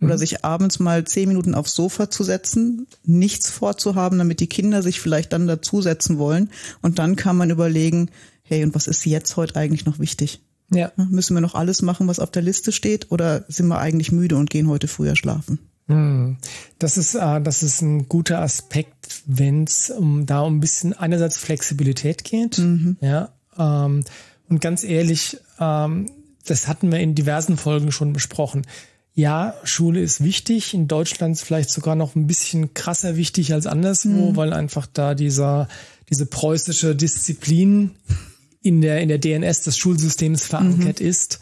Oder 0.00 0.14
mhm. 0.14 0.18
sich 0.18 0.44
abends 0.44 0.78
mal 0.78 1.04
zehn 1.04 1.28
Minuten 1.28 1.54
aufs 1.54 1.74
Sofa 1.74 2.10
zu 2.10 2.22
setzen, 2.22 2.86
nichts 3.04 3.50
vorzuhaben, 3.50 4.18
damit 4.18 4.40
die 4.40 4.46
Kinder 4.46 4.82
sich 4.82 5.00
vielleicht 5.00 5.32
dann 5.32 5.46
dazusetzen 5.46 6.18
wollen. 6.18 6.50
Und 6.82 6.98
dann 6.98 7.16
kann 7.16 7.36
man 7.36 7.50
überlegen, 7.50 8.10
hey, 8.42 8.62
und 8.64 8.74
was 8.74 8.86
ist 8.86 9.04
jetzt 9.04 9.36
heute 9.36 9.56
eigentlich 9.56 9.86
noch 9.86 9.98
wichtig? 9.98 10.40
Ja. 10.70 10.92
Müssen 10.96 11.34
wir 11.34 11.40
noch 11.40 11.54
alles 11.54 11.82
machen, 11.82 12.06
was 12.08 12.20
auf 12.20 12.30
der 12.30 12.42
Liste 12.42 12.72
steht, 12.72 13.10
oder 13.10 13.44
sind 13.48 13.68
wir 13.68 13.78
eigentlich 13.78 14.12
müde 14.12 14.36
und 14.36 14.50
gehen 14.50 14.68
heute 14.68 14.86
früher 14.86 15.16
schlafen? 15.16 15.58
Mhm. 15.86 16.36
Das 16.78 16.98
ist, 16.98 17.14
äh, 17.14 17.40
das 17.40 17.62
ist 17.62 17.80
ein 17.80 18.08
guter 18.08 18.40
Aspekt, 18.40 19.22
wenn 19.26 19.64
es 19.64 19.90
um, 19.90 20.26
da 20.26 20.42
um 20.42 20.56
ein 20.56 20.60
bisschen 20.60 20.92
einerseits 20.92 21.38
Flexibilität 21.38 22.24
geht, 22.24 22.58
mhm. 22.58 22.96
ja, 23.00 23.30
ähm, 23.58 24.04
und 24.48 24.60
ganz 24.60 24.84
ehrlich, 24.84 25.38
ähm, 25.60 26.10
das 26.46 26.68
hatten 26.68 26.90
wir 26.90 27.00
in 27.00 27.14
diversen 27.14 27.56
Folgen 27.56 27.92
schon 27.92 28.12
besprochen. 28.12 28.66
Ja, 29.14 29.54
Schule 29.64 30.00
ist 30.00 30.22
wichtig, 30.22 30.74
in 30.74 30.86
Deutschland 30.86 31.38
vielleicht 31.40 31.70
sogar 31.70 31.96
noch 31.96 32.14
ein 32.14 32.26
bisschen 32.26 32.72
krasser 32.72 33.16
wichtig 33.16 33.52
als 33.52 33.66
anderswo, 33.66 34.30
mhm. 34.30 34.36
weil 34.36 34.52
einfach 34.52 34.86
da 34.86 35.14
dieser, 35.14 35.68
diese 36.08 36.26
preußische 36.26 36.94
Disziplin 36.94 37.96
in 38.62 38.80
der, 38.80 39.00
in 39.00 39.08
der 39.08 39.18
DNS 39.18 39.62
des 39.62 39.76
Schulsystems 39.76 40.46
verankert 40.46 41.00
mhm. 41.00 41.06
ist. 41.06 41.40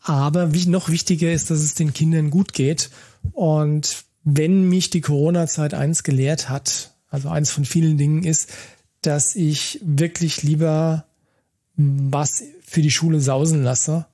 Aber 0.00 0.54
wie 0.54 0.66
noch 0.66 0.88
wichtiger 0.88 1.32
ist, 1.32 1.50
dass 1.50 1.60
es 1.60 1.74
den 1.74 1.92
Kindern 1.92 2.30
gut 2.30 2.52
geht. 2.52 2.90
Und 3.32 4.04
wenn 4.22 4.68
mich 4.68 4.90
die 4.90 5.00
Corona-Zeit 5.00 5.74
eins 5.74 6.02
gelehrt 6.02 6.48
hat, 6.48 6.94
also 7.10 7.28
eins 7.28 7.50
von 7.50 7.64
vielen 7.64 7.98
Dingen 7.98 8.24
ist, 8.24 8.50
dass 9.02 9.36
ich 9.36 9.80
wirklich 9.82 10.42
lieber 10.42 11.04
was 11.76 12.42
für 12.62 12.82
die 12.82 12.90
Schule 12.90 13.20
sausen 13.20 13.62
lasse, 13.62 14.06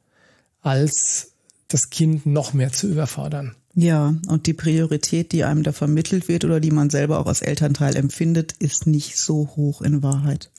als 0.62 1.32
das 1.68 1.90
Kind 1.90 2.26
noch 2.26 2.52
mehr 2.52 2.72
zu 2.72 2.88
überfordern. 2.88 3.54
Ja, 3.74 4.14
und 4.26 4.46
die 4.46 4.52
Priorität, 4.52 5.32
die 5.32 5.44
einem 5.44 5.62
da 5.62 5.72
vermittelt 5.72 6.28
wird 6.28 6.44
oder 6.44 6.58
die 6.58 6.72
man 6.72 6.90
selber 6.90 7.20
auch 7.20 7.26
als 7.26 7.42
Elternteil 7.42 7.96
empfindet, 7.96 8.52
ist 8.58 8.86
nicht 8.86 9.16
so 9.16 9.50
hoch 9.54 9.80
in 9.80 10.02
Wahrheit. 10.02 10.50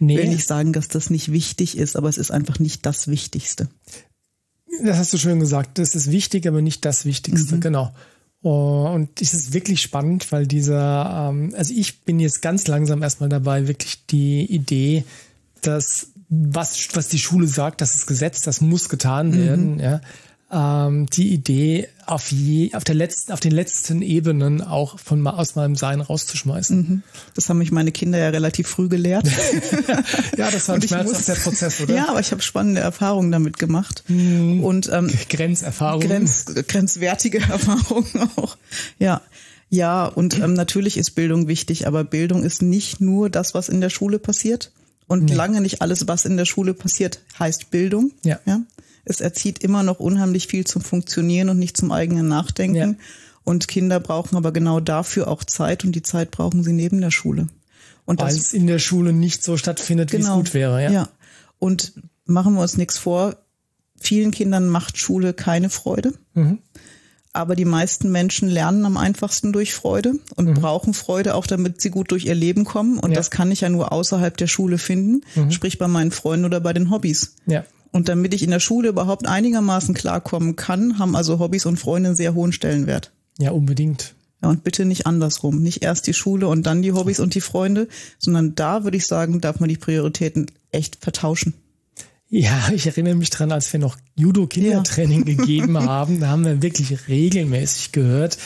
Nee. 0.00 0.14
Ich 0.14 0.18
will 0.18 0.28
nicht 0.28 0.46
sagen, 0.46 0.72
dass 0.72 0.88
das 0.88 1.10
nicht 1.10 1.32
wichtig 1.32 1.76
ist, 1.76 1.96
aber 1.96 2.08
es 2.08 2.18
ist 2.18 2.30
einfach 2.30 2.58
nicht 2.58 2.84
das 2.84 3.08
Wichtigste. 3.08 3.68
Das 4.82 4.98
hast 4.98 5.12
du 5.12 5.18
schön 5.18 5.40
gesagt. 5.40 5.78
Das 5.78 5.94
ist 5.94 6.10
wichtig, 6.10 6.46
aber 6.46 6.62
nicht 6.62 6.84
das 6.84 7.04
Wichtigste, 7.04 7.56
mhm. 7.56 7.60
genau. 7.60 7.92
Oh, 8.42 8.88
und 8.94 9.20
es 9.20 9.34
ist 9.34 9.52
wirklich 9.52 9.80
spannend, 9.80 10.30
weil 10.30 10.46
dieser, 10.46 11.30
ähm, 11.30 11.52
also 11.56 11.74
ich 11.74 12.02
bin 12.02 12.20
jetzt 12.20 12.40
ganz 12.40 12.68
langsam 12.68 13.02
erstmal 13.02 13.28
dabei, 13.28 13.66
wirklich 13.66 14.06
die 14.06 14.44
Idee, 14.44 15.04
dass 15.62 16.12
was, 16.28 16.88
was 16.94 17.08
die 17.08 17.18
Schule 17.18 17.46
sagt, 17.46 17.80
das 17.80 17.94
ist 17.94 18.06
Gesetz, 18.06 18.42
das 18.42 18.60
muss 18.60 18.88
getan 18.88 19.36
werden, 19.36 19.74
mhm. 19.74 19.80
ja 19.80 20.00
ähm, 20.50 21.06
die 21.10 21.28
Idee, 21.28 21.88
auf, 22.06 22.30
je, 22.32 22.72
auf, 22.74 22.84
der 22.84 22.94
letzten, 22.94 23.32
auf 23.32 23.40
den 23.40 23.52
letzten 23.52 24.00
Ebenen 24.00 24.62
auch 24.62 24.98
von 24.98 25.26
aus 25.26 25.56
meinem 25.56 25.76
Sein 25.76 26.00
rauszuschmeißen. 26.00 26.76
Mhm. 26.78 27.02
Das 27.34 27.48
haben 27.48 27.58
mich 27.58 27.70
meine 27.70 27.92
Kinder 27.92 28.18
ja 28.18 28.30
relativ 28.30 28.66
früh 28.66 28.88
gelehrt. 28.88 29.28
ja, 30.38 30.50
das 30.50 30.68
war 30.68 30.76
ein 30.76 30.82
schmerzhafter 30.82 31.34
Prozess, 31.34 31.80
oder? 31.82 31.94
Ja, 31.94 32.08
aber 32.08 32.20
ich 32.20 32.30
habe 32.30 32.40
spannende 32.40 32.80
Erfahrungen 32.80 33.30
damit 33.30 33.58
gemacht. 33.58 34.04
Mhm. 34.08 34.64
Und 34.64 34.90
ähm, 34.90 35.10
Grenzerfahrungen. 35.28 36.08
Grenz, 36.08 36.46
grenzwertige 36.66 37.38
Erfahrungen 37.50 38.30
auch. 38.36 38.56
Ja. 38.98 39.20
Ja, 39.70 40.06
und 40.06 40.38
ähm, 40.38 40.54
natürlich 40.54 40.96
ist 40.96 41.10
Bildung 41.10 41.46
wichtig, 41.46 41.86
aber 41.86 42.02
Bildung 42.02 42.42
ist 42.42 42.62
nicht 42.62 43.02
nur 43.02 43.28
das, 43.28 43.52
was 43.52 43.68
in 43.68 43.82
der 43.82 43.90
Schule 43.90 44.18
passiert. 44.18 44.70
Und 45.08 45.24
nee. 45.24 45.34
lange 45.34 45.60
nicht 45.60 45.82
alles, 45.82 46.06
was 46.06 46.24
in 46.24 46.36
der 46.36 46.44
Schule 46.44 46.74
passiert, 46.74 47.20
heißt 47.38 47.70
Bildung. 47.70 48.12
Ja. 48.22 48.38
ja? 48.44 48.60
es 49.08 49.20
erzieht 49.20 49.60
immer 49.60 49.82
noch 49.82 50.00
unheimlich 50.00 50.48
viel 50.48 50.66
zum 50.66 50.82
Funktionieren 50.82 51.48
und 51.48 51.58
nicht 51.58 51.76
zum 51.76 51.92
eigenen 51.92 52.28
Nachdenken. 52.28 52.76
Ja. 52.76 52.94
Und 53.42 53.66
Kinder 53.66 54.00
brauchen 54.00 54.36
aber 54.36 54.52
genau 54.52 54.80
dafür 54.80 55.28
auch 55.28 55.42
Zeit 55.44 55.84
und 55.84 55.92
die 55.92 56.02
Zeit 56.02 56.30
brauchen 56.30 56.62
sie 56.62 56.74
neben 56.74 57.00
der 57.00 57.10
Schule. 57.10 57.48
Und 58.04 58.20
Weil 58.20 58.28
es 58.28 58.52
in 58.52 58.66
der 58.66 58.78
Schule 58.78 59.14
nicht 59.14 59.42
so 59.42 59.56
stattfindet, 59.56 60.10
genau, 60.10 60.18
wie 60.18 60.22
es 60.22 60.26
genau. 60.26 60.36
gut 60.36 60.54
wäre. 60.54 60.84
Ja. 60.84 60.90
ja. 60.90 61.08
Und 61.58 61.94
machen 62.26 62.54
wir 62.54 62.60
uns 62.60 62.76
nichts 62.76 62.98
vor, 62.98 63.36
vielen 63.98 64.30
Kindern 64.30 64.68
macht 64.68 64.98
Schule 64.98 65.32
keine 65.32 65.70
Freude. 65.70 66.12
Mhm. 66.34 66.58
Aber 67.38 67.54
die 67.54 67.64
meisten 67.64 68.10
Menschen 68.10 68.48
lernen 68.48 68.84
am 68.84 68.96
einfachsten 68.96 69.52
durch 69.52 69.72
Freude 69.72 70.14
und 70.34 70.48
mhm. 70.48 70.54
brauchen 70.54 70.92
Freude 70.92 71.36
auch, 71.36 71.46
damit 71.46 71.80
sie 71.80 71.90
gut 71.90 72.10
durch 72.10 72.24
ihr 72.24 72.34
Leben 72.34 72.64
kommen. 72.64 72.98
Und 72.98 73.12
ja. 73.12 73.16
das 73.16 73.30
kann 73.30 73.52
ich 73.52 73.60
ja 73.60 73.68
nur 73.68 73.92
außerhalb 73.92 74.36
der 74.36 74.48
Schule 74.48 74.76
finden, 74.76 75.20
mhm. 75.36 75.52
sprich 75.52 75.78
bei 75.78 75.86
meinen 75.86 76.10
Freunden 76.10 76.46
oder 76.46 76.58
bei 76.58 76.72
den 76.72 76.90
Hobbys. 76.90 77.36
Ja. 77.46 77.62
Und 77.92 78.08
damit 78.08 78.34
ich 78.34 78.42
in 78.42 78.50
der 78.50 78.58
Schule 78.58 78.88
überhaupt 78.88 79.28
einigermaßen 79.28 79.94
klarkommen 79.94 80.56
kann, 80.56 80.98
haben 80.98 81.14
also 81.14 81.38
Hobbys 81.38 81.64
und 81.64 81.76
Freunde 81.76 82.08
einen 82.08 82.16
sehr 82.16 82.34
hohen 82.34 82.50
Stellenwert. 82.50 83.12
Ja, 83.38 83.52
unbedingt. 83.52 84.16
Ja, 84.42 84.48
und 84.48 84.64
bitte 84.64 84.84
nicht 84.84 85.06
andersrum. 85.06 85.62
Nicht 85.62 85.84
erst 85.84 86.08
die 86.08 86.14
Schule 86.14 86.48
und 86.48 86.66
dann 86.66 86.82
die 86.82 86.92
Hobbys 86.92 87.20
und 87.20 87.36
die 87.36 87.40
Freunde, 87.40 87.86
sondern 88.18 88.56
da 88.56 88.82
würde 88.82 88.96
ich 88.96 89.06
sagen, 89.06 89.40
darf 89.40 89.60
man 89.60 89.68
die 89.68 89.76
Prioritäten 89.76 90.50
echt 90.72 90.96
vertauschen. 91.00 91.54
Ja, 92.30 92.70
ich 92.74 92.86
erinnere 92.86 93.14
mich 93.14 93.30
dran, 93.30 93.52
als 93.52 93.72
wir 93.72 93.80
noch 93.80 93.96
Judo-Kindertraining 94.16 95.26
ja. 95.26 95.34
gegeben 95.36 95.78
haben, 95.78 96.20
da 96.20 96.28
haben 96.28 96.44
wir 96.44 96.62
wirklich 96.62 97.08
regelmäßig 97.08 97.92
gehört, 97.92 98.38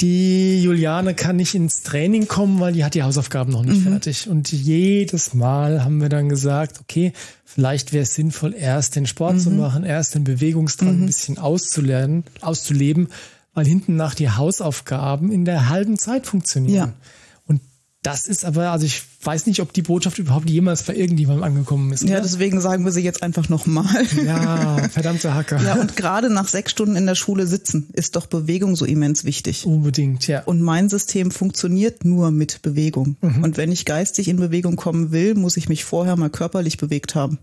die 0.00 0.62
Juliane 0.62 1.14
kann 1.14 1.36
nicht 1.36 1.54
ins 1.54 1.82
Training 1.82 2.28
kommen, 2.28 2.60
weil 2.60 2.74
die 2.74 2.84
hat 2.84 2.94
die 2.94 3.02
Hausaufgaben 3.02 3.52
noch 3.52 3.62
nicht 3.62 3.78
mhm. 3.78 3.90
fertig. 3.92 4.28
Und 4.28 4.52
jedes 4.52 5.32
Mal 5.32 5.84
haben 5.84 6.02
wir 6.02 6.10
dann 6.10 6.28
gesagt, 6.28 6.80
okay, 6.80 7.14
vielleicht 7.44 7.94
wäre 7.94 8.02
es 8.02 8.14
sinnvoll, 8.14 8.54
erst 8.54 8.96
den 8.96 9.06
Sport 9.06 9.36
mhm. 9.36 9.40
zu 9.40 9.50
machen, 9.52 9.84
erst 9.84 10.14
den 10.14 10.24
Bewegungsdrang 10.24 10.96
mhm. 10.96 11.02
ein 11.02 11.06
bisschen 11.06 11.38
auszulernen, 11.38 12.24
auszuleben, 12.42 13.08
weil 13.54 13.66
hinten 13.66 13.96
nach 13.96 14.14
die 14.14 14.28
Hausaufgaben 14.28 15.32
in 15.32 15.46
der 15.46 15.70
halben 15.70 15.96
Zeit 15.96 16.26
funktionieren. 16.26 16.88
Ja. 16.88 16.94
Das 18.06 18.26
ist 18.26 18.44
aber, 18.44 18.70
also 18.70 18.86
ich 18.86 19.02
weiß 19.22 19.46
nicht, 19.46 19.60
ob 19.60 19.72
die 19.72 19.82
Botschaft 19.82 20.18
überhaupt 20.18 20.48
jemals 20.48 20.82
bei 20.84 20.94
irgendjemandem 20.94 21.44
angekommen 21.44 21.92
ist. 21.92 22.04
Oder? 22.04 22.14
Ja, 22.14 22.20
deswegen 22.20 22.60
sagen 22.60 22.84
wir 22.84 22.92
sie 22.92 23.02
jetzt 23.02 23.22
einfach 23.22 23.48
nochmal. 23.48 24.06
Ja, 24.24 24.88
verdammte 24.88 25.34
Hacker. 25.34 25.60
Ja, 25.62 25.74
und 25.74 25.96
gerade 25.96 26.30
nach 26.30 26.48
sechs 26.48 26.70
Stunden 26.72 26.96
in 26.96 27.06
der 27.06 27.14
Schule 27.14 27.46
sitzen 27.46 27.88
ist 27.92 28.16
doch 28.16 28.26
Bewegung 28.26 28.76
so 28.76 28.84
immens 28.84 29.24
wichtig. 29.24 29.66
Unbedingt, 29.66 30.26
ja. 30.26 30.42
Und 30.44 30.60
mein 30.60 30.88
System 30.88 31.30
funktioniert 31.30 32.04
nur 32.04 32.30
mit 32.30 32.62
Bewegung. 32.62 33.16
Mhm. 33.20 33.42
Und 33.42 33.56
wenn 33.56 33.72
ich 33.72 33.84
geistig 33.84 34.28
in 34.28 34.36
Bewegung 34.36 34.76
kommen 34.76 35.10
will, 35.10 35.34
muss 35.34 35.56
ich 35.56 35.68
mich 35.68 35.84
vorher 35.84 36.16
mal 36.16 36.30
körperlich 36.30 36.78
bewegt 36.78 37.14
haben. 37.14 37.38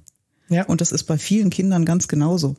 Ja. 0.49 0.65
Und 0.65 0.81
das 0.81 0.91
ist 0.91 1.03
bei 1.03 1.17
vielen 1.17 1.49
Kindern 1.49 1.85
ganz 1.85 2.07
genauso. 2.07 2.55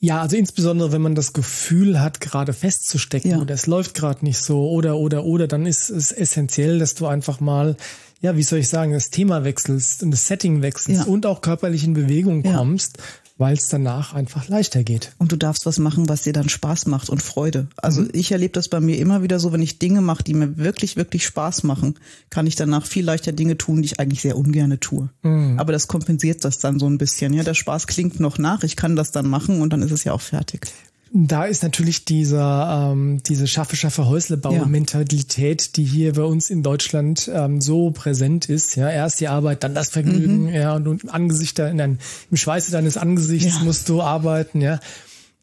Ja, 0.00 0.20
also 0.20 0.36
insbesondere 0.36 0.92
wenn 0.92 1.02
man 1.02 1.14
das 1.14 1.32
Gefühl 1.32 2.00
hat, 2.00 2.20
gerade 2.20 2.52
festzustecken 2.52 3.30
ja. 3.32 3.38
oder 3.38 3.54
es 3.54 3.66
läuft 3.66 3.94
gerade 3.94 4.24
nicht 4.24 4.38
so 4.38 4.68
oder 4.70 4.96
oder 4.96 5.24
oder, 5.24 5.46
dann 5.46 5.66
ist 5.66 5.88
es 5.88 6.12
essentiell, 6.12 6.78
dass 6.78 6.94
du 6.94 7.06
einfach 7.06 7.40
mal, 7.40 7.76
ja, 8.20 8.36
wie 8.36 8.42
soll 8.42 8.58
ich 8.58 8.68
sagen, 8.68 8.92
das 8.92 9.10
Thema 9.10 9.44
wechselst 9.44 10.02
und 10.02 10.10
das 10.10 10.26
Setting 10.26 10.62
wechselst 10.62 11.06
ja. 11.06 11.12
und 11.12 11.26
auch 11.26 11.40
körperlich 11.40 11.84
in 11.84 11.94
Bewegung 11.94 12.42
kommst, 12.42 12.98
ja 12.98 13.04
weil 13.36 13.54
es 13.54 13.68
danach 13.68 14.14
einfach 14.14 14.48
leichter 14.48 14.84
geht. 14.84 15.12
Und 15.18 15.32
du 15.32 15.36
darfst 15.36 15.66
was 15.66 15.78
machen, 15.78 16.08
was 16.08 16.22
dir 16.22 16.32
dann 16.32 16.48
Spaß 16.48 16.86
macht 16.86 17.10
und 17.10 17.22
Freude. 17.22 17.66
Also 17.76 18.02
mhm. 18.02 18.10
ich 18.12 18.30
erlebe 18.30 18.52
das 18.52 18.68
bei 18.68 18.80
mir 18.80 18.98
immer 18.98 19.22
wieder 19.22 19.40
so, 19.40 19.52
wenn 19.52 19.62
ich 19.62 19.78
Dinge 19.78 20.00
mache, 20.00 20.22
die 20.22 20.34
mir 20.34 20.56
wirklich, 20.56 20.96
wirklich 20.96 21.26
Spaß 21.26 21.64
machen, 21.64 21.98
kann 22.30 22.46
ich 22.46 22.54
danach 22.54 22.86
viel 22.86 23.04
leichter 23.04 23.32
Dinge 23.32 23.58
tun, 23.58 23.82
die 23.82 23.86
ich 23.86 24.00
eigentlich 24.00 24.22
sehr 24.22 24.36
ungerne 24.36 24.78
tue. 24.78 25.10
Mhm. 25.22 25.58
Aber 25.58 25.72
das 25.72 25.88
kompensiert 25.88 26.44
das 26.44 26.58
dann 26.58 26.78
so 26.78 26.86
ein 26.86 26.98
bisschen. 26.98 27.32
Ja, 27.32 27.42
der 27.42 27.54
Spaß 27.54 27.86
klingt 27.86 28.20
noch 28.20 28.38
nach, 28.38 28.62
ich 28.62 28.76
kann 28.76 28.94
das 28.94 29.10
dann 29.10 29.28
machen 29.28 29.60
und 29.60 29.72
dann 29.72 29.82
ist 29.82 29.92
es 29.92 30.04
ja 30.04 30.12
auch 30.12 30.20
fertig 30.20 30.68
da 31.16 31.44
ist 31.44 31.62
natürlich 31.62 32.04
dieser, 32.04 32.90
ähm, 32.90 33.22
diese 33.22 33.46
schaffe, 33.46 33.76
schaffe 33.76 34.06
Häuslebau-Mentalität, 34.06 35.62
ja. 35.62 35.68
die 35.76 35.84
hier 35.84 36.14
bei 36.14 36.24
uns 36.24 36.50
in 36.50 36.64
Deutschland 36.64 37.30
ähm, 37.32 37.60
so 37.60 37.92
präsent 37.92 38.48
ist. 38.48 38.74
Ja, 38.74 38.90
erst 38.90 39.20
die 39.20 39.28
Arbeit, 39.28 39.62
dann 39.62 39.76
das 39.76 39.90
Vergnügen, 39.90 40.46
mhm. 40.46 40.54
ja, 40.54 40.74
und, 40.74 40.88
und 40.88 41.08
Angesicht, 41.08 41.56
in 41.60 41.78
dein, 41.78 42.00
im 42.32 42.36
Schweiße 42.36 42.72
deines 42.72 42.96
Angesichts 42.96 43.58
ja. 43.58 43.64
musst 43.64 43.88
du 43.88 44.02
arbeiten, 44.02 44.60
ja. 44.60 44.80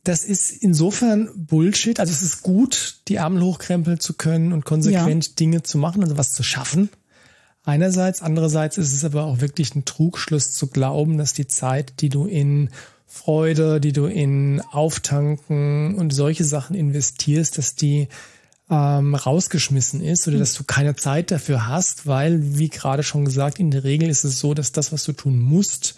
Das 0.04 0.25
ist 0.25 0.51
insofern 0.51 1.30
Bullshit. 1.36 2.01
Also 2.01 2.12
es 2.12 2.22
ist 2.22 2.42
gut, 2.42 2.98
die 3.08 3.20
Arme 3.20 3.40
hochkrempeln 3.40 4.01
zu 4.01 4.13
können 4.13 4.51
und 4.51 4.66
konsequent 4.66 5.28
ja. 5.28 5.34
Dinge 5.40 5.63
zu 5.63 5.78
machen, 5.78 6.04
also 6.04 6.18
was 6.18 6.34
zu 6.34 6.44
schaffen. 6.44 6.90
Einerseits, 7.63 8.22
andererseits 8.22 8.78
ist 8.78 8.92
es 8.92 9.06
aber 9.06 9.24
auch 9.24 9.40
wirklich 9.40 9.74
ein 9.75 9.86
Trugschluss 9.86 10.51
zu 10.51 10.68
glauben, 10.68 11.18
dass 11.18 11.34
die 11.34 11.48
Zeit, 11.48 12.01
die 12.01 12.10
du 12.10 12.25
in 12.25 12.72
Freude, 13.13 13.82
die 13.82 13.91
du 13.91 14.06
in 14.06 14.62
Auftanken 14.72 15.96
und 15.96 16.13
solche 16.13 16.46
Sachen 16.46 16.77
investierst, 16.77 17.58
dass 17.58 17.75
die 17.75 18.08
ähm, 18.70 19.15
rausgeschmissen 19.15 20.01
ist 20.01 20.30
oder 20.30 20.39
dass 20.39 20.53
du 20.53 20.63
keine 20.63 20.96
Zeit 20.96 21.30
dafür 21.30 21.68
hast, 21.68 22.08
weil, 22.08 22.58
wie 22.58 22.70
gerade 22.70 23.03
schon 23.03 23.25
gesagt, 23.25 23.60
in 23.60 23.70
der 23.70 23.84
Regel 23.84 24.10
ist 24.10 24.24
es 24.24 24.39
so, 24.39 24.53
dass 24.53 24.72
das, 24.72 24.94
was 24.94 25.03
du 25.03 25.12
tun 25.12 25.41
musst, 25.41 25.96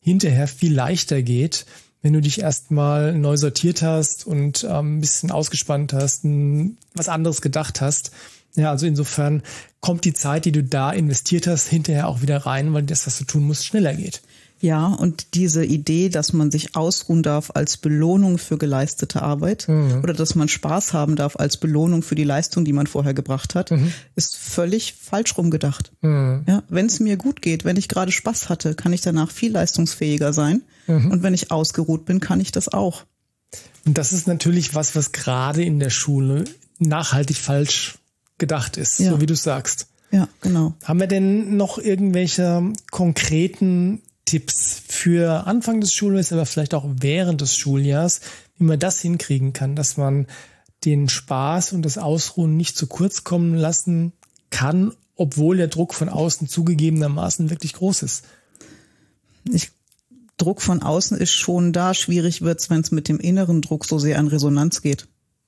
hinterher 0.00 0.46
viel 0.46 0.72
leichter 0.72 1.22
geht, 1.22 1.66
wenn 2.02 2.12
du 2.12 2.20
dich 2.20 2.40
erstmal 2.40 3.18
neu 3.18 3.36
sortiert 3.36 3.82
hast 3.82 4.24
und 4.24 4.62
ähm, 4.62 4.98
ein 4.98 5.00
bisschen 5.00 5.32
ausgespannt 5.32 5.92
hast, 5.92 6.22
ein, 6.22 6.78
was 6.94 7.08
anderes 7.08 7.42
gedacht 7.42 7.80
hast. 7.80 8.12
Ja, 8.54 8.70
also 8.70 8.86
insofern 8.86 9.42
kommt 9.80 10.04
die 10.04 10.14
Zeit, 10.14 10.44
die 10.44 10.52
du 10.52 10.62
da 10.62 10.92
investiert 10.92 11.48
hast, 11.48 11.66
hinterher 11.66 12.06
auch 12.06 12.22
wieder 12.22 12.46
rein, 12.46 12.72
weil 12.74 12.84
das, 12.84 13.08
was 13.08 13.18
du 13.18 13.24
tun 13.24 13.42
musst, 13.42 13.66
schneller 13.66 13.92
geht. 13.92 14.22
Ja, 14.60 14.86
und 14.86 15.34
diese 15.34 15.64
Idee, 15.64 16.08
dass 16.08 16.32
man 16.32 16.50
sich 16.50 16.74
ausruhen 16.74 17.22
darf 17.22 17.50
als 17.54 17.76
Belohnung 17.76 18.38
für 18.38 18.56
geleistete 18.56 19.22
Arbeit 19.22 19.68
mhm. 19.68 20.00
oder 20.02 20.14
dass 20.14 20.34
man 20.34 20.48
Spaß 20.48 20.92
haben 20.92 21.16
darf 21.16 21.36
als 21.36 21.58
Belohnung 21.58 22.02
für 22.02 22.14
die 22.14 22.24
Leistung, 22.24 22.64
die 22.64 22.72
man 22.72 22.86
vorher 22.86 23.14
gebracht 23.14 23.54
hat, 23.54 23.72
mhm. 23.72 23.92
ist 24.16 24.36
völlig 24.36 24.94
falsch 24.94 25.36
rumgedacht. 25.36 25.92
Mhm. 26.00 26.44
Ja, 26.46 26.62
wenn 26.68 26.86
es 26.86 27.00
mir 27.00 27.16
gut 27.16 27.42
geht, 27.42 27.64
wenn 27.64 27.76
ich 27.76 27.88
gerade 27.88 28.12
Spaß 28.12 28.48
hatte, 28.48 28.74
kann 28.74 28.92
ich 28.92 29.02
danach 29.02 29.30
viel 29.30 29.52
leistungsfähiger 29.52 30.32
sein. 30.32 30.62
Mhm. 30.86 31.10
Und 31.10 31.22
wenn 31.22 31.34
ich 31.34 31.50
ausgeruht 31.50 32.06
bin, 32.06 32.20
kann 32.20 32.40
ich 32.40 32.52
das 32.52 32.72
auch. 32.72 33.04
Und 33.84 33.98
das 33.98 34.12
ist 34.12 34.26
natürlich 34.26 34.74
was, 34.74 34.96
was 34.96 35.12
gerade 35.12 35.62
in 35.62 35.78
der 35.78 35.90
Schule 35.90 36.44
nachhaltig 36.78 37.36
falsch 37.36 37.98
gedacht 38.38 38.76
ist, 38.76 38.98
ja. 38.98 39.10
so 39.10 39.20
wie 39.20 39.26
du 39.26 39.36
sagst. 39.36 39.88
Ja, 40.10 40.28
genau. 40.40 40.74
Haben 40.84 41.00
wir 41.00 41.06
denn 41.06 41.56
noch 41.56 41.78
irgendwelche 41.78 42.72
konkreten 42.90 44.00
Tipps 44.24 44.82
für 44.88 45.46
Anfang 45.46 45.80
des 45.80 45.92
Schuljahres, 45.92 46.32
aber 46.32 46.46
vielleicht 46.46 46.74
auch 46.74 46.86
während 46.88 47.40
des 47.40 47.56
Schuljahrs, 47.56 48.20
wie 48.56 48.64
man 48.64 48.78
das 48.78 49.00
hinkriegen 49.00 49.52
kann, 49.52 49.76
dass 49.76 49.96
man 49.96 50.26
den 50.84 51.08
Spaß 51.08 51.72
und 51.72 51.82
das 51.82 51.98
Ausruhen 51.98 52.56
nicht 52.56 52.76
zu 52.76 52.86
kurz 52.86 53.24
kommen 53.24 53.54
lassen 53.54 54.12
kann, 54.50 54.92
obwohl 55.16 55.56
der 55.56 55.68
Druck 55.68 55.94
von 55.94 56.08
außen 56.08 56.48
zugegebenermaßen 56.48 57.50
wirklich 57.50 57.74
groß 57.74 58.02
ist. 58.02 58.24
Ich, 59.50 59.70
Druck 60.36 60.62
von 60.62 60.82
außen 60.82 61.16
ist 61.16 61.32
schon 61.32 61.72
da. 61.72 61.94
Schwierig 61.94 62.42
wird's, 62.42 62.70
wenn 62.70 62.80
es 62.80 62.90
mit 62.90 63.08
dem 63.08 63.20
inneren 63.20 63.62
Druck 63.62 63.84
so 63.84 63.98
sehr 63.98 64.18
an 64.18 64.28
Resonanz 64.28 64.82
geht. 64.82 65.06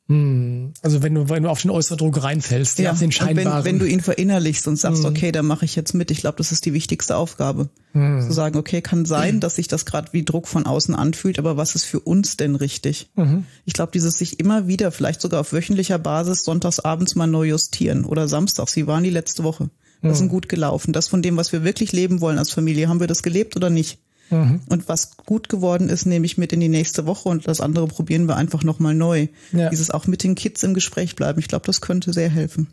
Hm. 0.08 0.72
Also 0.82 1.02
wenn 1.02 1.14
du, 1.14 1.28
wenn 1.28 1.42
du 1.42 1.48
auf 1.48 1.62
den 1.62 1.70
äußeren 1.72 1.98
Druck 1.98 2.22
reinfällst, 2.22 2.78
ja, 2.78 2.92
auf 2.92 2.98
den 3.00 3.10
scheinbaren. 3.10 3.64
Wenn, 3.64 3.74
wenn 3.74 3.78
du 3.80 3.86
ihn 3.86 4.00
verinnerlichst 4.00 4.68
und 4.68 4.76
sagst, 4.76 5.02
hm. 5.02 5.10
okay, 5.10 5.32
dann 5.32 5.46
mache 5.46 5.64
ich 5.64 5.74
jetzt 5.74 5.94
mit. 5.94 6.12
Ich 6.12 6.20
glaube, 6.20 6.38
das 6.38 6.52
ist 6.52 6.64
die 6.64 6.72
wichtigste 6.72 7.16
Aufgabe. 7.16 7.68
Hm. 7.92 8.22
Zu 8.22 8.32
sagen, 8.32 8.56
okay, 8.56 8.82
kann 8.82 9.04
sein, 9.04 9.40
dass 9.40 9.56
sich 9.56 9.66
das 9.66 9.84
gerade 9.84 10.12
wie 10.12 10.24
Druck 10.24 10.46
von 10.46 10.64
außen 10.64 10.94
anfühlt, 10.94 11.40
aber 11.40 11.56
was 11.56 11.74
ist 11.74 11.84
für 11.84 12.00
uns 12.00 12.36
denn 12.36 12.54
richtig? 12.54 13.10
Mhm. 13.16 13.44
Ich 13.64 13.72
glaube, 13.72 13.90
dieses 13.92 14.16
sich 14.16 14.38
immer 14.38 14.68
wieder, 14.68 14.92
vielleicht 14.92 15.20
sogar 15.20 15.40
auf 15.40 15.52
wöchentlicher 15.52 15.98
Basis, 15.98 16.44
sonntags 16.44 16.78
abends 16.78 17.16
mal 17.16 17.26
neu 17.26 17.48
justieren 17.48 18.04
oder 18.04 18.28
samstags. 18.28 18.76
Wie 18.76 18.86
waren 18.86 19.02
die 19.02 19.10
letzte 19.10 19.42
Woche? 19.42 19.70
Das 20.02 20.12
mhm. 20.12 20.16
sind 20.16 20.28
gut 20.28 20.48
gelaufen. 20.48 20.92
Das 20.92 21.08
von 21.08 21.22
dem, 21.22 21.36
was 21.36 21.52
wir 21.52 21.64
wirklich 21.64 21.92
leben 21.92 22.20
wollen 22.20 22.38
als 22.38 22.52
Familie, 22.52 22.88
haben 22.88 23.00
wir 23.00 23.06
das 23.06 23.22
gelebt 23.22 23.56
oder 23.56 23.70
nicht? 23.70 23.98
Mhm. 24.30 24.60
Und 24.68 24.88
was 24.88 25.16
gut 25.16 25.48
geworden 25.48 25.88
ist, 25.88 26.06
nehme 26.06 26.26
ich 26.26 26.38
mit 26.38 26.52
in 26.52 26.60
die 26.60 26.68
nächste 26.68 27.06
Woche 27.06 27.28
und 27.28 27.46
das 27.46 27.60
andere 27.60 27.86
probieren 27.86 28.26
wir 28.26 28.36
einfach 28.36 28.64
nochmal 28.64 28.94
neu. 28.94 29.28
Ja. 29.52 29.70
Dieses 29.70 29.90
auch 29.90 30.06
mit 30.06 30.22
den 30.22 30.34
Kids 30.34 30.62
im 30.62 30.74
Gespräch 30.74 31.16
bleiben, 31.16 31.38
ich 31.38 31.48
glaube, 31.48 31.66
das 31.66 31.80
könnte 31.80 32.12
sehr 32.12 32.28
helfen. 32.28 32.68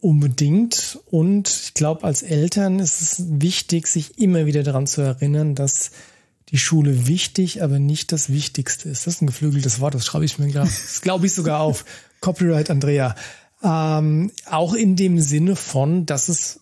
Unbedingt. 0.00 0.98
Und 1.10 1.48
ich 1.48 1.74
glaube, 1.74 2.04
als 2.04 2.22
Eltern 2.22 2.80
ist 2.80 3.00
es 3.00 3.24
wichtig, 3.28 3.86
sich 3.86 4.18
immer 4.18 4.46
wieder 4.46 4.64
daran 4.64 4.86
zu 4.86 5.00
erinnern, 5.00 5.54
dass 5.54 5.92
die 6.48 6.58
Schule 6.58 7.06
wichtig, 7.06 7.62
aber 7.62 7.78
nicht 7.78 8.12
das 8.12 8.30
Wichtigste 8.30 8.88
ist. 8.88 9.06
Das 9.06 9.14
ist 9.14 9.22
ein 9.22 9.26
geflügeltes 9.26 9.80
Wort, 9.80 9.94
das 9.94 10.04
schreibe 10.04 10.24
ich 10.24 10.38
mir 10.38 10.48
gerade. 10.48 10.68
Das 10.68 11.00
glaube 11.00 11.26
ich 11.26 11.32
sogar 11.32 11.60
auf. 11.60 11.84
Copyright 12.20 12.70
Andrea. 12.70 13.14
Ähm, 13.62 14.30
auch 14.46 14.74
in 14.74 14.96
dem 14.96 15.20
Sinne 15.20 15.56
von, 15.56 16.04
dass 16.04 16.28
es 16.28 16.60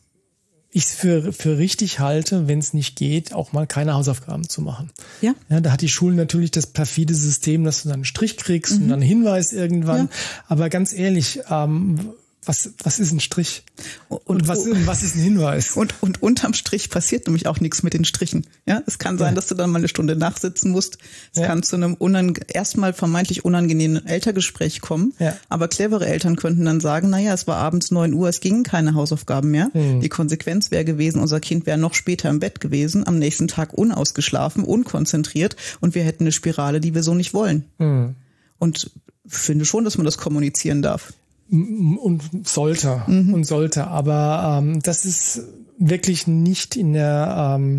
ich 0.72 0.84
es 0.84 0.92
für, 0.92 1.32
für 1.32 1.58
richtig 1.58 1.98
halte, 1.98 2.46
wenn 2.46 2.60
es 2.60 2.74
nicht 2.74 2.96
geht, 2.96 3.32
auch 3.32 3.52
mal 3.52 3.66
keine 3.66 3.94
Hausaufgaben 3.94 4.48
zu 4.48 4.62
machen. 4.62 4.90
Ja. 5.20 5.34
ja. 5.48 5.60
Da 5.60 5.72
hat 5.72 5.80
die 5.80 5.88
Schule 5.88 6.14
natürlich 6.14 6.52
das 6.52 6.66
perfide 6.66 7.14
System, 7.14 7.64
dass 7.64 7.82
du 7.82 7.88
dann 7.88 7.96
einen 7.96 8.04
Strich 8.04 8.36
kriegst 8.36 8.76
mhm. 8.76 8.82
und 8.82 8.88
dann 8.88 9.00
einen 9.00 9.08
Hinweis 9.08 9.52
irgendwann. 9.52 10.06
Ja. 10.06 10.08
Aber 10.46 10.68
ganz 10.68 10.92
ehrlich, 10.92 11.40
ähm, 11.50 12.12
was, 12.44 12.70
was 12.82 12.98
ist 12.98 13.12
ein 13.12 13.20
Strich? 13.20 13.64
Und, 14.08 14.26
und 14.26 14.48
was, 14.48 14.66
oh. 14.66 14.74
was 14.86 15.02
ist 15.02 15.14
ein 15.14 15.22
Hinweis? 15.22 15.70
Und, 15.76 15.94
und 16.02 16.22
unterm 16.22 16.54
Strich 16.54 16.90
passiert 16.90 17.26
nämlich 17.26 17.46
auch 17.46 17.60
nichts 17.60 17.82
mit 17.82 17.94
den 17.94 18.04
Strichen. 18.04 18.46
Ja, 18.66 18.82
es 18.86 18.98
kann 18.98 19.18
sein, 19.18 19.32
ja. 19.32 19.34
dass 19.34 19.46
du 19.46 19.54
dann 19.54 19.70
mal 19.70 19.78
eine 19.78 19.88
Stunde 19.88 20.16
nachsitzen 20.16 20.70
musst. 20.70 20.98
Es 21.32 21.40
ja. 21.40 21.46
kann 21.46 21.62
zu 21.62 21.76
einem 21.76 21.94
unang 21.94 22.38
erstmal 22.48 22.92
vermeintlich 22.92 23.44
unangenehmen 23.44 24.04
Elterngespräch 24.06 24.80
kommen. 24.80 25.14
Ja. 25.18 25.36
Aber 25.48 25.68
clevere 25.68 26.06
Eltern 26.06 26.36
könnten 26.36 26.64
dann 26.64 26.80
sagen, 26.80 27.10
naja, 27.10 27.32
es 27.32 27.46
war 27.46 27.56
abends 27.56 27.90
neun 27.90 28.12
Uhr, 28.14 28.28
es 28.28 28.40
gingen 28.40 28.62
keine 28.62 28.94
Hausaufgaben 28.94 29.50
mehr. 29.50 29.70
Mhm. 29.72 30.00
Die 30.00 30.08
Konsequenz 30.08 30.70
wäre 30.70 30.84
gewesen, 30.84 31.20
unser 31.20 31.40
Kind 31.40 31.66
wäre 31.66 31.78
noch 31.78 31.94
später 31.94 32.28
im 32.30 32.40
Bett 32.40 32.60
gewesen, 32.60 33.06
am 33.06 33.18
nächsten 33.18 33.48
Tag 33.48 33.74
unausgeschlafen, 33.74 34.64
unkonzentriert 34.64 35.56
und 35.80 35.94
wir 35.94 36.04
hätten 36.04 36.24
eine 36.24 36.32
Spirale, 36.32 36.80
die 36.80 36.94
wir 36.94 37.02
so 37.02 37.14
nicht 37.14 37.34
wollen. 37.34 37.64
Mhm. 37.78 38.16
Und 38.58 38.90
finde 39.26 39.64
schon, 39.64 39.84
dass 39.84 39.96
man 39.96 40.04
das 40.04 40.18
kommunizieren 40.18 40.82
darf 40.82 41.12
und 41.50 42.22
sollte 42.46 43.02
mhm. 43.06 43.34
und 43.34 43.44
sollte, 43.44 43.86
aber 43.88 44.60
ähm, 44.62 44.80
das 44.80 45.04
ist 45.04 45.42
wirklich 45.78 46.26
nicht 46.26 46.76
in 46.76 46.92
der 46.92 47.56
ähm, 47.56 47.78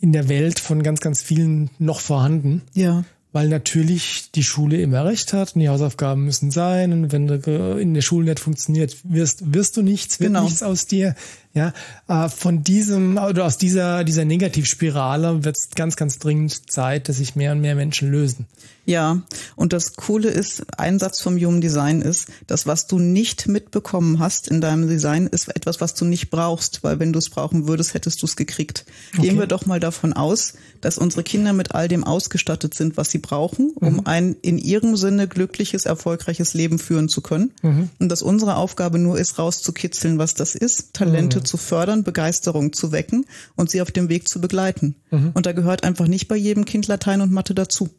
in 0.00 0.12
der 0.12 0.28
Welt 0.28 0.58
von 0.58 0.82
ganz 0.82 1.00
ganz 1.00 1.22
vielen 1.22 1.70
noch 1.78 2.00
vorhanden. 2.00 2.62
Ja. 2.74 3.04
Weil 3.34 3.48
natürlich 3.48 4.30
die 4.32 4.42
Schule 4.42 4.78
immer 4.82 5.06
recht 5.06 5.32
hat 5.32 5.54
und 5.54 5.60
die 5.60 5.68
Hausaufgaben 5.70 6.24
müssen 6.24 6.50
sein 6.50 6.92
und 6.92 7.12
wenn 7.12 7.26
du 7.26 7.78
in 7.78 7.94
der 7.94 8.02
Schule 8.02 8.26
nicht 8.26 8.40
funktioniert, 8.40 8.96
wirst 9.04 9.54
wirst 9.54 9.76
du 9.76 9.82
nichts, 9.82 10.20
wird 10.20 10.28
genau. 10.28 10.44
nichts 10.44 10.62
aus 10.62 10.86
dir. 10.86 11.14
Ja, 11.54 11.74
äh, 12.08 12.28
von 12.30 12.64
diesem 12.64 13.18
oder 13.18 13.44
aus 13.44 13.58
dieser 13.58 14.04
dieser 14.04 14.24
Negativspirale 14.24 15.44
wird 15.44 15.58
es 15.58 15.70
ganz 15.74 15.96
ganz 15.96 16.18
dringend 16.18 16.70
Zeit, 16.70 17.08
dass 17.08 17.18
sich 17.18 17.36
mehr 17.36 17.52
und 17.52 17.60
mehr 17.60 17.74
Menschen 17.74 18.10
lösen. 18.10 18.46
Ja, 18.84 19.22
und 19.54 19.72
das 19.72 19.94
Coole 19.94 20.28
ist, 20.28 20.64
ein 20.76 20.98
Satz 20.98 21.20
vom 21.20 21.36
Human 21.36 21.60
Design 21.60 22.02
ist, 22.02 22.28
das, 22.48 22.66
was 22.66 22.88
du 22.88 22.98
nicht 22.98 23.46
mitbekommen 23.46 24.18
hast 24.18 24.48
in 24.48 24.60
deinem 24.60 24.88
Design, 24.88 25.28
ist 25.28 25.54
etwas, 25.54 25.80
was 25.80 25.94
du 25.94 26.04
nicht 26.04 26.30
brauchst, 26.30 26.82
weil 26.82 26.98
wenn 26.98 27.12
du 27.12 27.20
es 27.20 27.30
brauchen 27.30 27.68
würdest, 27.68 27.94
hättest 27.94 28.20
du 28.22 28.26
es 28.26 28.34
gekriegt. 28.34 28.84
Okay. 29.12 29.22
Gehen 29.22 29.38
wir 29.38 29.46
doch 29.46 29.66
mal 29.66 29.78
davon 29.78 30.12
aus, 30.12 30.54
dass 30.80 30.98
unsere 30.98 31.22
Kinder 31.22 31.52
mit 31.52 31.76
all 31.76 31.86
dem 31.86 32.02
ausgestattet 32.02 32.74
sind, 32.74 32.96
was 32.96 33.10
sie 33.10 33.18
brauchen, 33.18 33.70
um 33.76 33.94
mhm. 33.94 34.02
ein 34.04 34.36
in 34.42 34.58
ihrem 34.58 34.96
Sinne 34.96 35.28
glückliches, 35.28 35.86
erfolgreiches 35.86 36.52
Leben 36.54 36.80
führen 36.80 37.08
zu 37.08 37.20
können. 37.20 37.52
Mhm. 37.62 37.88
Und 38.00 38.08
dass 38.08 38.20
unsere 38.20 38.56
Aufgabe 38.56 38.98
nur 38.98 39.16
ist, 39.16 39.38
rauszukitzeln, 39.38 40.18
was 40.18 40.34
das 40.34 40.56
ist, 40.56 40.92
Talente 40.92 41.38
mhm. 41.38 41.41
Zu 41.44 41.56
fördern, 41.56 42.04
Begeisterung 42.04 42.72
zu 42.72 42.92
wecken 42.92 43.26
und 43.56 43.70
sie 43.70 43.82
auf 43.82 43.90
dem 43.90 44.08
Weg 44.08 44.28
zu 44.28 44.40
begleiten. 44.40 44.96
Mhm. 45.10 45.30
Und 45.34 45.46
da 45.46 45.52
gehört 45.52 45.84
einfach 45.84 46.06
nicht 46.06 46.28
bei 46.28 46.36
jedem 46.36 46.64
Kind 46.64 46.86
Latein 46.86 47.20
und 47.20 47.32
Mathe 47.32 47.54
dazu. 47.54 47.90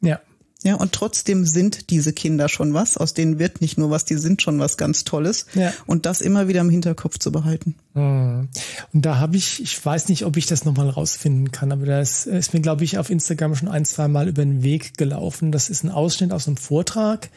Ja. 0.00 0.20
Ja, 0.64 0.74
und 0.74 0.90
trotzdem 0.90 1.46
sind 1.46 1.90
diese 1.90 2.12
Kinder 2.12 2.48
schon 2.48 2.74
was. 2.74 2.96
Aus 2.96 3.14
denen 3.14 3.38
wird 3.38 3.60
nicht 3.60 3.78
nur 3.78 3.90
was, 3.90 4.04
die 4.04 4.16
sind 4.16 4.42
schon 4.42 4.58
was 4.58 4.76
ganz 4.76 5.04
Tolles. 5.04 5.46
Ja. 5.54 5.72
Und 5.86 6.04
das 6.04 6.20
immer 6.20 6.48
wieder 6.48 6.62
im 6.62 6.70
Hinterkopf 6.70 7.18
zu 7.18 7.30
behalten. 7.30 7.76
Hm. 7.94 8.48
Und 8.92 9.06
da 9.06 9.18
habe 9.18 9.36
ich, 9.36 9.62
ich 9.62 9.84
weiß 9.84 10.08
nicht, 10.08 10.24
ob 10.24 10.36
ich 10.36 10.46
das 10.46 10.64
nochmal 10.64 10.90
rausfinden 10.90 11.52
kann, 11.52 11.70
aber 11.70 11.86
das 11.86 12.26
ist 12.26 12.54
mir, 12.54 12.60
glaube 12.60 12.82
ich, 12.82 12.98
auf 12.98 13.08
Instagram 13.08 13.54
schon 13.54 13.68
ein, 13.68 13.84
zwei 13.84 14.08
Mal 14.08 14.26
über 14.26 14.44
den 14.44 14.64
Weg 14.64 14.98
gelaufen. 14.98 15.52
Das 15.52 15.70
ist 15.70 15.84
ein 15.84 15.90
Ausschnitt 15.90 16.32
aus 16.32 16.48
einem 16.48 16.56
Vortrag. 16.56 17.30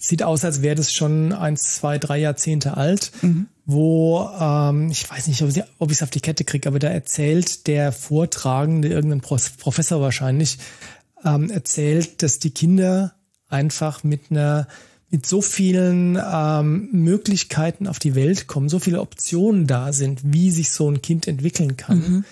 Sieht 0.00 0.22
aus, 0.22 0.44
als 0.44 0.62
wäre 0.62 0.76
das 0.76 0.92
schon 0.92 1.32
eins, 1.32 1.74
zwei, 1.74 1.98
drei 1.98 2.18
Jahrzehnte 2.18 2.76
alt, 2.76 3.10
mhm. 3.20 3.48
wo 3.66 4.30
ähm, 4.40 4.90
ich 4.90 5.10
weiß 5.10 5.26
nicht, 5.26 5.42
ob 5.42 5.90
ich 5.90 5.96
es 5.96 6.02
auf 6.04 6.10
die 6.10 6.20
Kette 6.20 6.44
kriege, 6.44 6.68
aber 6.68 6.78
da 6.78 6.86
erzählt 6.88 7.66
der 7.66 7.90
Vortragende, 7.90 8.88
irgendein 8.88 9.20
Professor 9.20 10.00
wahrscheinlich, 10.00 10.58
ähm, 11.24 11.50
erzählt, 11.50 12.22
dass 12.22 12.38
die 12.38 12.52
Kinder 12.52 13.14
einfach 13.48 14.04
mit 14.04 14.30
einer 14.30 14.68
mit 15.10 15.26
so 15.26 15.40
vielen 15.40 16.18
ähm, 16.22 16.90
Möglichkeiten 16.92 17.86
auf 17.86 17.98
die 17.98 18.14
Welt 18.14 18.46
kommen, 18.46 18.68
so 18.68 18.78
viele 18.78 19.00
Optionen 19.00 19.66
da 19.66 19.92
sind, 19.92 20.20
wie 20.22 20.50
sich 20.50 20.70
so 20.70 20.90
ein 20.90 21.00
Kind 21.02 21.26
entwickeln 21.26 21.76
kann, 21.76 21.98
mhm. 21.98 22.24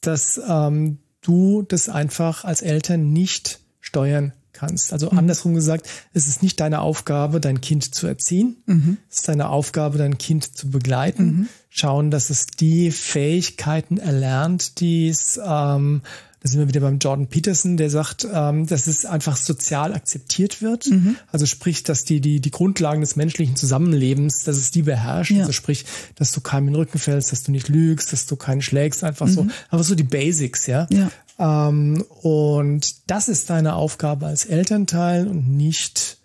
dass 0.00 0.40
ähm, 0.48 0.98
du 1.20 1.62
das 1.62 1.88
einfach 1.88 2.44
als 2.44 2.62
Eltern 2.62 3.12
nicht 3.12 3.60
steuern 3.80 4.32
kannst. 4.56 4.92
Also 4.92 5.10
mhm. 5.10 5.18
andersrum 5.18 5.54
gesagt, 5.54 5.88
es 6.12 6.26
ist 6.26 6.42
nicht 6.42 6.60
deine 6.60 6.80
Aufgabe, 6.80 7.40
dein 7.40 7.60
Kind 7.60 7.94
zu 7.94 8.06
erziehen. 8.06 8.56
Mhm. 8.66 8.98
Es 9.10 9.18
ist 9.18 9.28
deine 9.28 9.48
Aufgabe, 9.48 9.98
dein 9.98 10.18
Kind 10.18 10.56
zu 10.56 10.70
begleiten. 10.70 11.24
Mhm. 11.24 11.48
Schauen, 11.68 12.10
dass 12.10 12.30
es 12.30 12.46
die 12.46 12.90
Fähigkeiten 12.90 13.98
erlernt, 13.98 14.80
die 14.80 15.08
es 15.08 15.38
ähm, 15.44 16.02
da 16.46 16.52
sind 16.52 16.60
wir 16.60 16.68
wieder 16.68 16.80
beim 16.80 16.98
Jordan 16.98 17.26
Peterson, 17.26 17.76
der 17.76 17.90
sagt, 17.90 18.26
ähm, 18.32 18.66
dass 18.66 18.86
es 18.86 19.04
einfach 19.04 19.36
sozial 19.36 19.92
akzeptiert 19.92 20.62
wird. 20.62 20.86
Mhm. 20.86 21.16
Also 21.32 21.44
sprich, 21.44 21.82
dass 21.82 22.04
die, 22.04 22.20
die, 22.20 22.40
die 22.40 22.50
Grundlagen 22.52 23.00
des 23.00 23.16
menschlichen 23.16 23.56
Zusammenlebens, 23.56 24.44
dass 24.44 24.56
es 24.56 24.70
die 24.70 24.82
beherrscht. 24.82 25.32
Ja. 25.32 25.40
Also 25.40 25.52
sprich, 25.52 25.84
dass 26.14 26.30
du 26.30 26.40
keinem 26.40 26.68
in 26.68 26.74
den 26.74 26.80
Rücken 26.80 26.98
fällst, 26.98 27.32
dass 27.32 27.42
du 27.42 27.50
nicht 27.50 27.68
lügst, 27.68 28.12
dass 28.12 28.26
du 28.26 28.36
keinen 28.36 28.62
schlägst, 28.62 29.02
einfach 29.02 29.26
mhm. 29.26 29.32
so, 29.32 29.46
einfach 29.70 29.84
so 29.84 29.96
die 29.96 30.04
Basics, 30.04 30.68
ja. 30.68 30.86
ja. 30.90 31.10
Ähm, 31.38 32.04
und 32.22 32.94
das 33.10 33.28
ist 33.28 33.50
deine 33.50 33.74
Aufgabe 33.74 34.26
als 34.26 34.44
Elternteil 34.44 35.26
und 35.26 35.48
nicht 35.48 36.18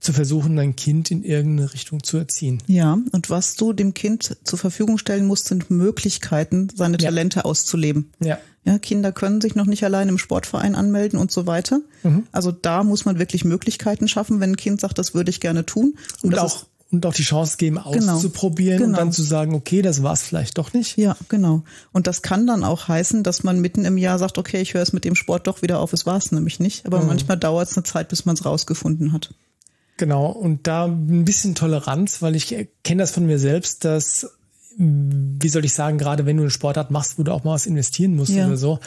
zu 0.00 0.14
versuchen, 0.14 0.56
dein 0.56 0.76
Kind 0.76 1.10
in 1.10 1.22
irgendeine 1.22 1.72
Richtung 1.74 2.02
zu 2.02 2.16
erziehen. 2.16 2.62
Ja, 2.66 2.98
und 3.12 3.30
was 3.30 3.54
du 3.56 3.72
dem 3.74 3.92
Kind 3.92 4.36
zur 4.44 4.58
Verfügung 4.58 4.96
stellen 4.96 5.26
musst, 5.26 5.46
sind 5.46 5.70
Möglichkeiten, 5.70 6.68
seine 6.74 6.96
Talente 6.96 7.40
ja. 7.40 7.44
auszuleben. 7.44 8.10
Ja. 8.18 8.38
Ja, 8.64 8.78
Kinder 8.78 9.10
können 9.10 9.40
sich 9.40 9.54
noch 9.54 9.64
nicht 9.64 9.84
allein 9.84 10.08
im 10.10 10.18
Sportverein 10.18 10.74
anmelden 10.74 11.18
und 11.18 11.30
so 11.30 11.46
weiter. 11.46 11.80
Mhm. 12.02 12.26
Also 12.30 12.52
da 12.52 12.84
muss 12.84 13.06
man 13.06 13.18
wirklich 13.18 13.44
Möglichkeiten 13.44 14.06
schaffen, 14.06 14.38
wenn 14.40 14.50
ein 14.50 14.56
Kind 14.56 14.82
sagt, 14.82 14.98
das 14.98 15.14
würde 15.14 15.30
ich 15.30 15.40
gerne 15.40 15.64
tun. 15.64 15.94
Und, 16.22 16.34
und 16.34 16.38
auch 16.38 16.66
und 16.92 17.06
auch 17.06 17.14
die 17.14 17.22
Chance 17.22 17.56
geben, 17.56 17.78
genau. 17.92 18.14
auszuprobieren 18.14 18.78
genau. 18.78 18.88
und 18.88 18.96
dann 18.98 19.12
zu 19.12 19.22
sagen, 19.22 19.54
okay, 19.54 19.80
das 19.80 20.02
war 20.02 20.12
es 20.12 20.22
vielleicht 20.22 20.58
doch 20.58 20.72
nicht. 20.72 20.98
Ja, 20.98 21.16
genau. 21.28 21.62
Und 21.92 22.08
das 22.08 22.20
kann 22.20 22.48
dann 22.48 22.64
auch 22.64 22.88
heißen, 22.88 23.22
dass 23.22 23.44
man 23.44 23.60
mitten 23.60 23.84
im 23.84 23.96
Jahr 23.96 24.18
sagt, 24.18 24.38
okay, 24.38 24.60
ich 24.60 24.74
höre 24.74 24.82
es 24.82 24.92
mit 24.92 25.04
dem 25.04 25.14
Sport 25.14 25.46
doch 25.46 25.62
wieder 25.62 25.78
auf, 25.78 25.92
es 25.92 26.04
war 26.04 26.16
es 26.16 26.32
nämlich 26.32 26.58
nicht. 26.58 26.86
Aber 26.86 27.00
mhm. 27.00 27.06
manchmal 27.06 27.36
dauert 27.36 27.70
es 27.70 27.76
eine 27.76 27.84
Zeit, 27.84 28.08
bis 28.08 28.24
man 28.24 28.34
es 28.34 28.44
rausgefunden 28.44 29.12
hat. 29.12 29.32
Genau, 30.00 30.28
und 30.28 30.66
da 30.66 30.86
ein 30.86 31.26
bisschen 31.26 31.54
Toleranz, 31.54 32.22
weil 32.22 32.34
ich 32.34 32.56
kenne 32.84 33.02
das 33.02 33.10
von 33.10 33.26
mir 33.26 33.38
selbst, 33.38 33.84
dass, 33.84 34.30
wie 34.78 35.48
soll 35.50 35.66
ich 35.66 35.74
sagen, 35.74 35.98
gerade 35.98 36.24
wenn 36.24 36.38
du 36.38 36.42
eine 36.42 36.50
Sportart 36.50 36.90
machst, 36.90 37.18
wo 37.18 37.22
du 37.22 37.32
auch 37.32 37.44
mal 37.44 37.52
was 37.52 37.66
investieren 37.66 38.16
musst 38.16 38.32
ja. 38.32 38.46
oder 38.46 38.56
so, 38.56 38.78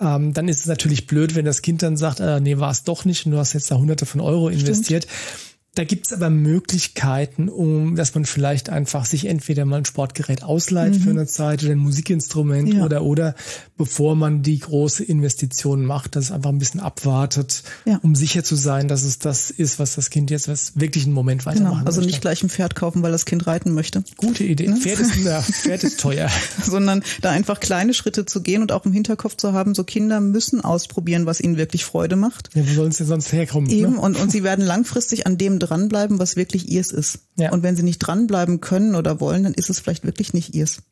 ähm, 0.00 0.34
dann 0.34 0.48
ist 0.48 0.60
es 0.60 0.66
natürlich 0.66 1.06
blöd, 1.06 1.34
wenn 1.34 1.46
das 1.46 1.62
Kind 1.62 1.82
dann 1.82 1.96
sagt, 1.96 2.20
äh, 2.20 2.40
nee, 2.40 2.58
war 2.58 2.70
es 2.70 2.84
doch 2.84 3.06
nicht 3.06 3.24
und 3.24 3.32
du 3.32 3.38
hast 3.38 3.54
jetzt 3.54 3.70
da 3.70 3.78
hunderte 3.78 4.04
von 4.04 4.20
Euro 4.20 4.50
investiert. 4.50 5.04
Stimmt. 5.04 5.56
Da 5.76 5.84
gibt's 5.84 6.12
aber 6.12 6.30
Möglichkeiten, 6.30 7.48
um, 7.48 7.94
dass 7.94 8.12
man 8.16 8.24
vielleicht 8.24 8.70
einfach 8.70 9.04
sich 9.04 9.26
entweder 9.26 9.64
mal 9.64 9.76
ein 9.76 9.84
Sportgerät 9.84 10.42
ausleiht 10.42 10.94
mhm. 10.94 11.00
für 11.00 11.10
eine 11.10 11.26
Zeit 11.26 11.62
oder 11.62 11.70
ein 11.72 11.78
Musikinstrument 11.78 12.74
ja. 12.74 12.84
oder 12.84 13.04
oder 13.04 13.36
bevor 13.76 14.16
man 14.16 14.42
die 14.42 14.58
große 14.58 15.04
Investition 15.04 15.84
macht, 15.84 16.16
dass 16.16 16.24
es 16.24 16.32
einfach 16.32 16.50
ein 16.50 16.58
bisschen 16.58 16.80
abwartet, 16.80 17.62
ja. 17.84 18.00
um 18.02 18.16
sicher 18.16 18.42
zu 18.42 18.56
sein, 18.56 18.88
dass 18.88 19.04
es 19.04 19.20
das 19.20 19.52
ist, 19.52 19.78
was 19.78 19.94
das 19.94 20.10
Kind 20.10 20.32
jetzt 20.32 20.48
was 20.48 20.72
wirklich 20.80 21.04
einen 21.04 21.12
Moment 21.12 21.46
weitermachen 21.46 21.78
genau. 21.78 21.86
Also 21.86 22.00
möchte. 22.00 22.10
nicht 22.10 22.20
gleich 22.20 22.42
ein 22.42 22.50
Pferd 22.50 22.74
kaufen, 22.74 23.04
weil 23.04 23.12
das 23.12 23.24
Kind 23.24 23.46
reiten 23.46 23.72
möchte. 23.72 24.02
Gute 24.16 24.42
Idee. 24.42 24.66
Ne? 24.66 24.76
Pferd 24.76 24.98
ist, 24.98 25.14
ja, 25.24 25.40
Pferd 25.62 25.84
ist 25.84 26.00
teuer. 26.00 26.28
Sondern 26.64 27.04
da 27.20 27.30
einfach 27.30 27.60
kleine 27.60 27.94
Schritte 27.94 28.26
zu 28.26 28.42
gehen 28.42 28.62
und 28.62 28.72
auch 28.72 28.86
im 28.86 28.92
Hinterkopf 28.92 29.36
zu 29.36 29.52
haben, 29.52 29.76
so 29.76 29.84
Kinder 29.84 30.20
müssen 30.20 30.60
ausprobieren, 30.60 31.26
was 31.26 31.40
ihnen 31.40 31.56
wirklich 31.56 31.84
Freude 31.84 32.16
macht. 32.16 32.50
Ja, 32.54 32.68
wo 32.68 32.74
sollen 32.74 32.90
sie 32.90 33.04
sonst 33.04 33.32
herkommen? 33.32 33.70
Eben, 33.70 33.92
ne? 33.92 34.00
und, 34.00 34.18
und 34.18 34.32
sie 34.32 34.42
werden 34.42 34.64
langfristig 34.64 35.28
an 35.28 35.38
dem 35.38 35.59
dranbleiben, 35.60 36.18
was 36.18 36.34
wirklich 36.34 36.68
ihrs 36.68 36.90
ist. 36.90 37.20
Ja. 37.36 37.52
Und 37.52 37.62
wenn 37.62 37.76
sie 37.76 37.84
nicht 37.84 38.00
dranbleiben 38.00 38.60
können 38.60 38.96
oder 38.96 39.20
wollen, 39.20 39.44
dann 39.44 39.54
ist 39.54 39.70
es 39.70 39.78
vielleicht 39.78 40.04
wirklich 40.04 40.34
nicht 40.34 40.54
ihrs. 40.54 40.82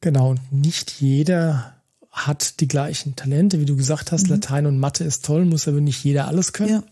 Genau, 0.00 0.34
nicht 0.50 1.00
jeder 1.00 1.74
hat 2.10 2.60
die 2.60 2.68
gleichen 2.68 3.14
Talente, 3.16 3.60
wie 3.60 3.64
du 3.64 3.76
gesagt 3.76 4.12
hast. 4.12 4.24
Mhm. 4.24 4.30
Latein 4.30 4.66
und 4.66 4.78
Mathe 4.78 5.04
ist 5.04 5.24
toll, 5.24 5.44
muss 5.44 5.68
aber 5.68 5.80
nicht 5.80 6.02
jeder 6.02 6.26
alles 6.26 6.52
können. 6.52 6.70
Ja. 6.70 6.82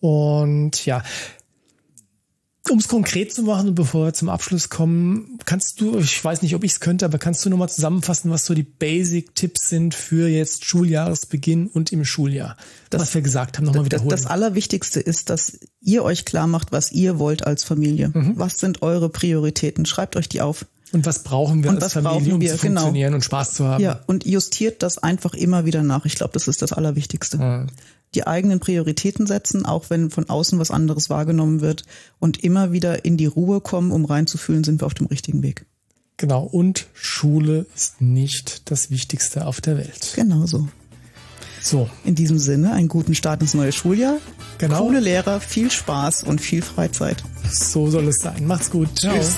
Und 0.00 0.84
ja, 0.86 1.02
um 2.68 2.78
es 2.78 2.88
konkret 2.88 3.32
zu 3.32 3.42
machen 3.42 3.68
und 3.68 3.74
bevor 3.74 4.06
wir 4.06 4.12
zum 4.12 4.28
Abschluss 4.28 4.68
kommen, 4.68 5.38
kannst 5.44 5.80
du, 5.80 5.98
ich 5.98 6.22
weiß 6.22 6.42
nicht, 6.42 6.54
ob 6.54 6.62
ich 6.62 6.72
es 6.72 6.80
könnte, 6.80 7.04
aber 7.04 7.18
kannst 7.18 7.44
du 7.44 7.50
nochmal 7.50 7.68
zusammenfassen, 7.68 8.30
was 8.30 8.44
so 8.44 8.54
die 8.54 8.62
Basic-Tipps 8.62 9.68
sind 9.68 9.94
für 9.94 10.28
jetzt 10.28 10.64
Schuljahresbeginn 10.64 11.68
und 11.68 11.92
im 11.92 12.04
Schuljahr? 12.04 12.56
Das, 12.90 13.02
was 13.02 13.14
wir 13.14 13.22
gesagt 13.22 13.56
haben, 13.56 13.64
nochmal 13.64 13.86
wiederholen. 13.86 14.10
Das, 14.10 14.22
das 14.22 14.30
Allerwichtigste 14.30 15.00
ist, 15.00 15.30
dass 15.30 15.58
ihr 15.80 16.04
euch 16.04 16.24
klar 16.24 16.46
macht, 16.46 16.70
was 16.70 16.92
ihr 16.92 17.18
wollt 17.18 17.46
als 17.46 17.64
Familie. 17.64 18.10
Mhm. 18.12 18.34
Was 18.36 18.58
sind 18.58 18.82
eure 18.82 19.08
Prioritäten? 19.08 19.86
Schreibt 19.86 20.16
euch 20.16 20.28
die 20.28 20.42
auf. 20.42 20.66
Und 20.92 21.06
was 21.06 21.22
brauchen 21.22 21.62
wir 21.62 21.70
und 21.70 21.82
als 21.82 21.92
Familie, 21.92 22.34
um 22.34 22.40
wir? 22.40 22.52
zu 22.52 22.58
genau. 22.58 22.80
funktionieren 22.82 23.08
genau. 23.08 23.16
und 23.16 23.24
Spaß 23.24 23.54
zu 23.54 23.64
haben? 23.64 23.82
Ja, 23.82 24.00
und 24.06 24.26
justiert 24.26 24.82
das 24.82 24.98
einfach 24.98 25.34
immer 25.34 25.64
wieder 25.64 25.82
nach. 25.82 26.04
Ich 26.04 26.16
glaube, 26.16 26.32
das 26.34 26.48
ist 26.48 26.62
das 26.62 26.72
Allerwichtigste. 26.72 27.38
Mhm 27.38 27.66
die 28.14 28.26
eigenen 28.26 28.60
Prioritäten 28.60 29.26
setzen, 29.26 29.64
auch 29.64 29.90
wenn 29.90 30.10
von 30.10 30.28
außen 30.28 30.58
was 30.58 30.70
anderes 30.70 31.10
wahrgenommen 31.10 31.60
wird 31.60 31.84
und 32.18 32.42
immer 32.42 32.72
wieder 32.72 33.04
in 33.04 33.16
die 33.16 33.26
Ruhe 33.26 33.60
kommen, 33.60 33.92
um 33.92 34.04
reinzufühlen, 34.04 34.64
sind 34.64 34.80
wir 34.82 34.86
auf 34.86 34.94
dem 34.94 35.06
richtigen 35.06 35.42
Weg. 35.42 35.66
Genau, 36.16 36.42
und 36.42 36.86
Schule 36.92 37.66
ist 37.74 38.00
nicht 38.00 38.70
das 38.70 38.90
Wichtigste 38.90 39.46
auf 39.46 39.60
der 39.60 39.78
Welt. 39.78 40.12
Genau 40.16 40.44
so. 40.46 40.68
So. 41.62 41.88
In 42.04 42.14
diesem 42.14 42.38
Sinne, 42.38 42.72
einen 42.72 42.88
guten 42.88 43.14
Start 43.14 43.40
ins 43.42 43.54
neue 43.54 43.72
Schuljahr. 43.72 44.18
Genau. 44.58 44.84
Coole 44.86 45.00
Lehrer, 45.00 45.40
viel 45.40 45.70
Spaß 45.70 46.24
und 46.24 46.40
viel 46.40 46.62
Freizeit. 46.62 47.22
So 47.50 47.90
soll 47.90 48.08
es 48.08 48.20
sein. 48.20 48.46
Macht's 48.46 48.70
gut. 48.70 48.98
Ciao. 48.98 49.14
Tschüss. 49.14 49.36